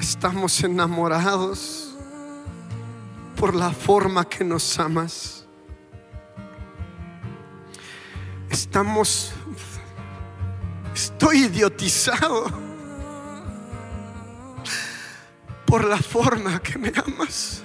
[0.00, 1.94] Estamos enamorados
[3.36, 5.39] por la forma que nos amas.
[8.50, 9.32] Estamos,
[10.92, 12.46] estoy idiotizado
[15.64, 17.62] por la forma que me amas.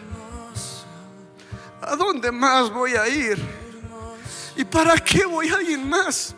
[1.81, 3.37] ¿A dónde más voy a ir?
[4.55, 6.35] ¿Y para qué voy a alguien más?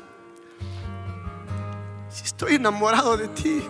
[2.10, 3.62] Si estoy enamorado de ti.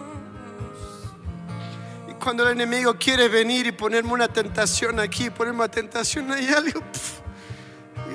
[2.07, 6.81] Y cuando el enemigo quiere venir y ponerme una tentación aquí, ponerme una tentación algo,
[6.81, 7.26] yo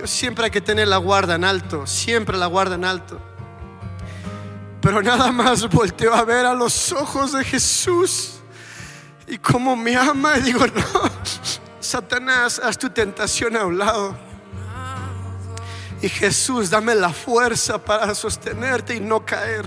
[0.05, 3.21] siempre hay que tener la guarda en alto, siempre la guarda en alto.
[4.81, 8.43] Pero nada más volteo a ver a los ojos de Jesús
[9.27, 11.11] y como me ama, y digo, no,
[11.81, 14.15] Satanás, haz tu tentación a un lado.
[16.03, 19.65] Y Jesús, dame la fuerza para sostenerte y no caer.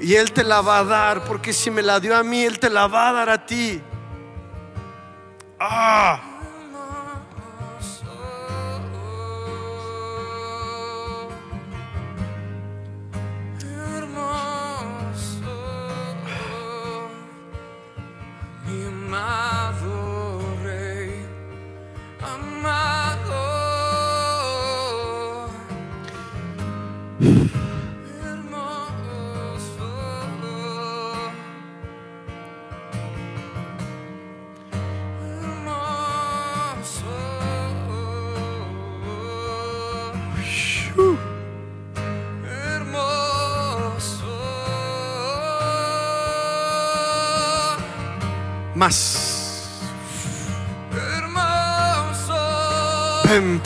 [0.00, 2.58] Y Él te la va a dar, porque si me la dio a mí, Él
[2.58, 3.82] te la va a dar a ti.
[5.58, 6.37] Ah.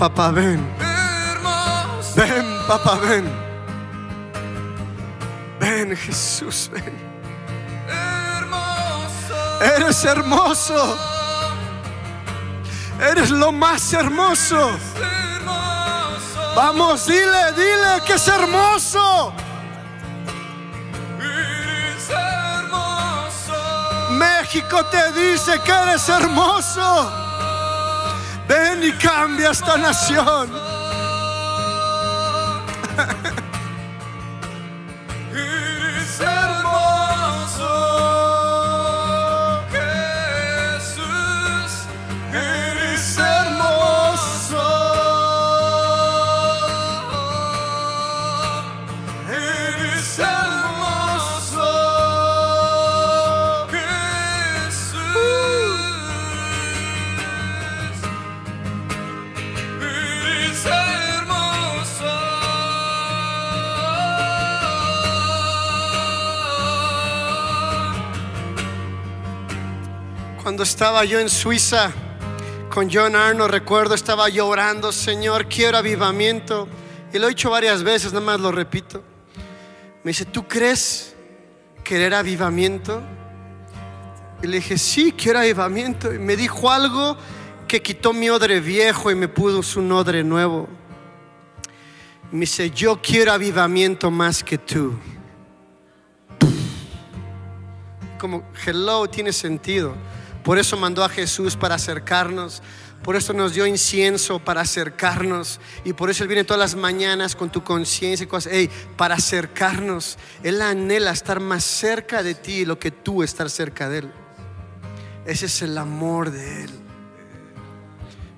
[0.02, 0.58] Papá, ven.
[2.16, 3.24] Ven, papá, ven.
[5.60, 6.92] Ven, Jesús, ven.
[7.88, 10.98] hermoso, Eres hermoso.
[12.98, 14.72] Eres lo más hermoso.
[16.56, 19.32] Vamos, dile, dile que es hermoso.
[21.20, 23.54] eres hermoso,
[24.10, 27.31] México te dice que eres hermoso.
[28.52, 30.71] Ven y cambia esta nación.
[70.42, 71.92] Cuando estaba yo en Suiza
[72.68, 76.66] con John Arno, recuerdo, estaba llorando, Señor, quiero avivamiento.
[77.12, 79.04] Y lo he dicho varias veces, nada más lo repito.
[80.02, 81.14] Me dice, ¿tú crees
[81.84, 83.00] querer avivamiento?
[84.42, 86.12] Y le dije, sí, quiero avivamiento.
[86.12, 87.16] Y me dijo algo
[87.68, 90.68] que quitó mi odre viejo y me puso un odre nuevo.
[92.32, 94.98] Me dice, yo quiero avivamiento más que tú.
[98.18, 99.94] Como, hello, tiene sentido.
[100.42, 102.62] Por eso mandó a Jesús para acercarnos.
[103.02, 105.60] Por eso nos dio incienso para acercarnos.
[105.84, 108.52] Y por eso Él viene todas las mañanas con tu conciencia y cosas.
[108.54, 110.18] Hey, para acercarnos.
[110.42, 114.12] Él anhela estar más cerca de ti lo que tú estar cerca de Él.
[115.26, 116.70] Ese es el amor de Él.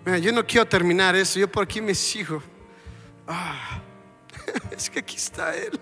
[0.04, 1.38] Mira, yo no quiero terminar eso.
[1.38, 2.42] Yo por aquí me sigo.
[3.26, 3.80] Ah,
[4.70, 5.78] es que aquí está Él.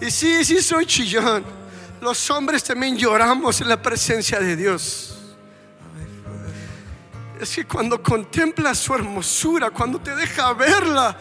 [0.00, 1.63] Y sí, sí soy chillón.
[2.04, 5.16] Los hombres también lloramos en la presencia de Dios.
[7.40, 11.16] Es que cuando contemplas su hermosura, cuando te deja verla,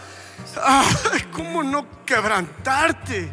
[0.62, 3.32] ay, ¿cómo no quebrantarte?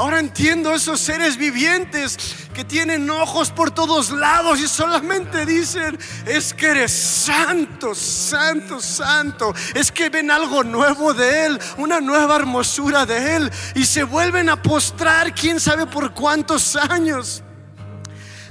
[0.00, 2.16] Ahora entiendo esos seres vivientes
[2.54, 9.54] que tienen ojos por todos lados y solamente dicen, es que eres santo, santo, santo.
[9.74, 14.48] Es que ven algo nuevo de Él, una nueva hermosura de Él y se vuelven
[14.48, 17.42] a postrar quién sabe por cuántos años.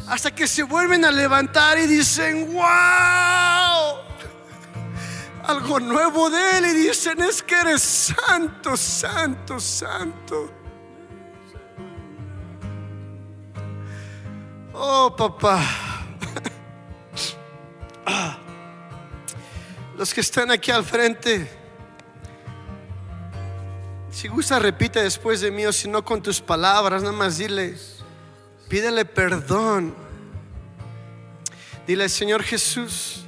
[0.07, 4.03] Hasta que se vuelven a levantar y dicen, wow,
[5.47, 10.58] algo nuevo de Él y dicen, es que eres santo, santo, santo.
[14.81, 15.61] Oh, papá.
[19.97, 21.51] Los que están aquí al frente,
[24.09, 27.75] si gusta repite después de mí o si no con tus palabras, nada más dile,
[28.69, 29.93] pídele perdón.
[31.85, 33.25] Dile, Señor Jesús,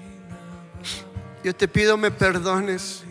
[1.44, 3.04] yo te pido me perdones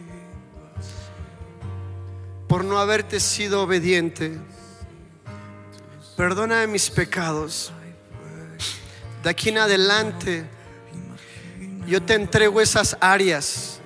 [2.49, 4.39] por no haberte sido obediente.
[6.17, 7.75] Perdona mis pecados.
[9.23, 10.47] De aquí en adelante,
[11.87, 13.81] yo te entrego esas áreas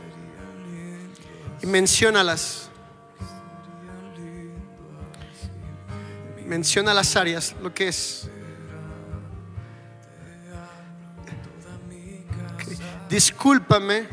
[1.60, 2.68] y menciónalas.
[6.46, 8.28] Menciona las áreas, lo que es.
[13.08, 14.06] Discúlpame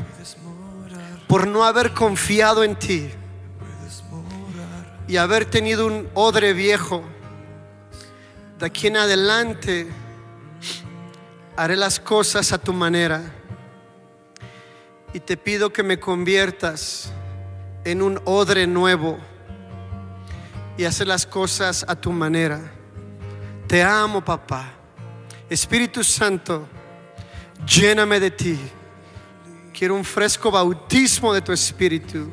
[1.28, 3.10] por no haber confiado en ti
[5.08, 7.04] y haber tenido un odre viejo.
[8.58, 9.88] De aquí en adelante
[11.56, 13.22] haré las cosas a tu manera
[15.14, 17.12] y te pido que me conviertas
[17.84, 19.18] en un odre nuevo
[20.78, 22.60] y hacer las cosas a tu manera.
[23.68, 24.72] Te amo, papá.
[25.50, 26.68] Espíritu Santo,
[27.66, 28.60] lléname de ti.
[29.74, 32.32] Quiero un fresco bautismo de tu espíritu.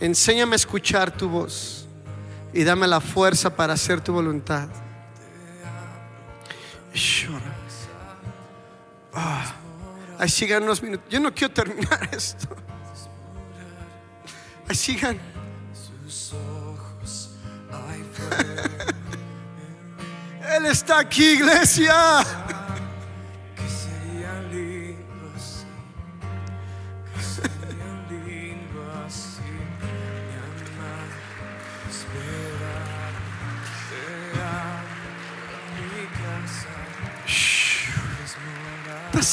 [0.00, 1.86] Enséñame a escuchar tu voz
[2.52, 4.68] y dame la fuerza para hacer tu voluntad.
[9.14, 9.54] Ah,
[10.18, 11.06] ahí sigan unos minutos.
[11.08, 12.48] Yo no quiero terminar esto.
[14.68, 15.18] Ahí sigan.
[20.56, 22.24] Él está aquí, iglesia.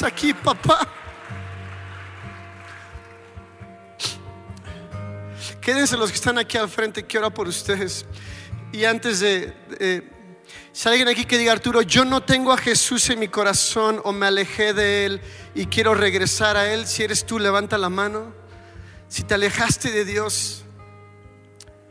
[0.01, 0.87] Aquí, papá.
[5.59, 8.05] Quédense los que están aquí al frente, quiero por ustedes.
[8.71, 9.53] Y antes de,
[10.71, 14.11] si alguien aquí que diga, Arturo, yo no tengo a Jesús en mi corazón o
[14.11, 15.21] me alejé de Él
[15.53, 18.33] y quiero regresar a Él, si eres tú, levanta la mano.
[19.07, 20.63] Si te alejaste de Dios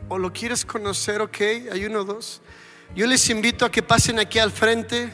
[0.09, 1.39] o lo quieres conocer, ok,
[1.71, 2.41] hay uno o dos.
[2.95, 5.13] Yo les invito a que pasen aquí al frente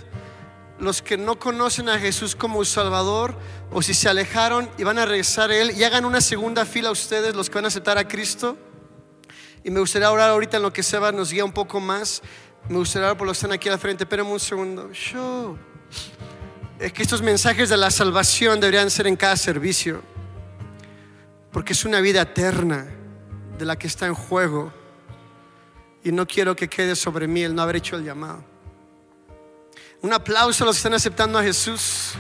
[0.80, 3.36] los que no conocen a Jesús como Salvador
[3.72, 6.92] o si se alejaron y van a regresar a Él y hagan una segunda fila
[6.92, 8.58] ustedes, los que van a aceptar a Cristo.
[9.64, 12.22] Y me gustaría orar ahorita en lo que Seba nos guía un poco más.
[12.70, 14.04] Me gustaría orar por los que están aquí al frente.
[14.04, 14.90] Espérenme un segundo.
[14.94, 15.58] Show.
[16.80, 20.02] Es que estos mensajes de la salvación deberían ser en cada servicio.
[21.52, 22.88] Porque es una vida eterna
[23.58, 24.72] de la que está en juego.
[26.04, 28.44] Y no quiero que quede sobre mí el no haber hecho el llamado.
[30.02, 32.12] Un aplauso a los que están aceptando a Jesús.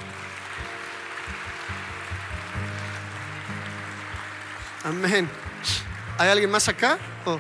[4.84, 5.30] Amén.
[6.18, 6.98] ¿Hay alguien más acá?
[7.26, 7.40] Oh.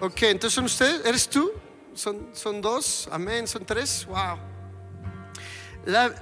[0.00, 1.50] Ok, entonces son ustedes, ¿eres tú?
[1.94, 3.08] ¿Son, son dos?
[3.10, 4.06] Amén, son tres.
[4.06, 4.38] Wow.
[5.86, 6.14] La,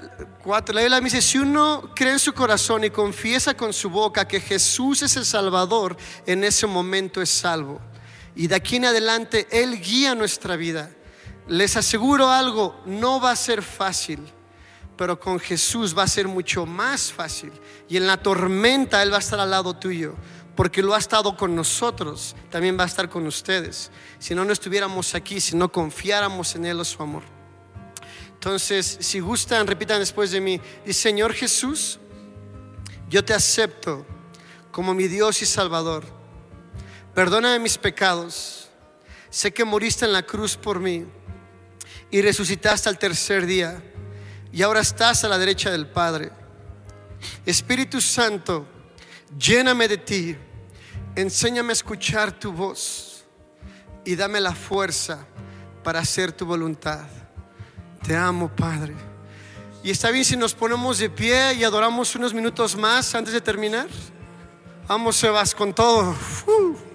[0.42, 4.26] cuatro, la Biblia dice, si uno cree en su corazón y confiesa con su boca
[4.26, 7.80] que Jesús es el Salvador, en ese momento es salvo.
[8.34, 10.90] Y de aquí en adelante Él guía nuestra vida.
[11.48, 14.20] Les aseguro algo, no va a ser fácil,
[14.96, 17.52] pero con Jesús va a ser mucho más fácil.
[17.88, 20.16] Y en la tormenta Él va a estar al lado tuyo,
[20.56, 23.92] porque lo ha estado con nosotros, también va a estar con ustedes.
[24.18, 27.22] Si no, no estuviéramos aquí, si no confiáramos en Él o su amor.
[28.32, 30.60] Entonces, si gustan, repitan después de mí.
[30.84, 32.00] Dice, Señor Jesús,
[33.08, 34.04] yo te acepto
[34.72, 36.04] como mi Dios y Salvador.
[37.14, 38.68] Perdóname mis pecados.
[39.30, 41.06] Sé que moriste en la cruz por mí
[42.10, 43.82] y resucitaste al tercer día
[44.52, 46.30] y ahora estás a la derecha del Padre.
[47.44, 48.66] Espíritu Santo,
[49.38, 50.36] lléname de ti,
[51.14, 53.24] enséñame a escuchar tu voz
[54.04, 55.26] y dame la fuerza
[55.82, 57.06] para hacer tu voluntad.
[58.02, 58.94] Te amo, Padre.
[59.82, 63.40] Y está bien si nos ponemos de pie y adoramos unos minutos más antes de
[63.40, 63.88] terminar.
[64.88, 66.16] Vamos, Sebas, con todo.
[66.46, 66.85] Uh.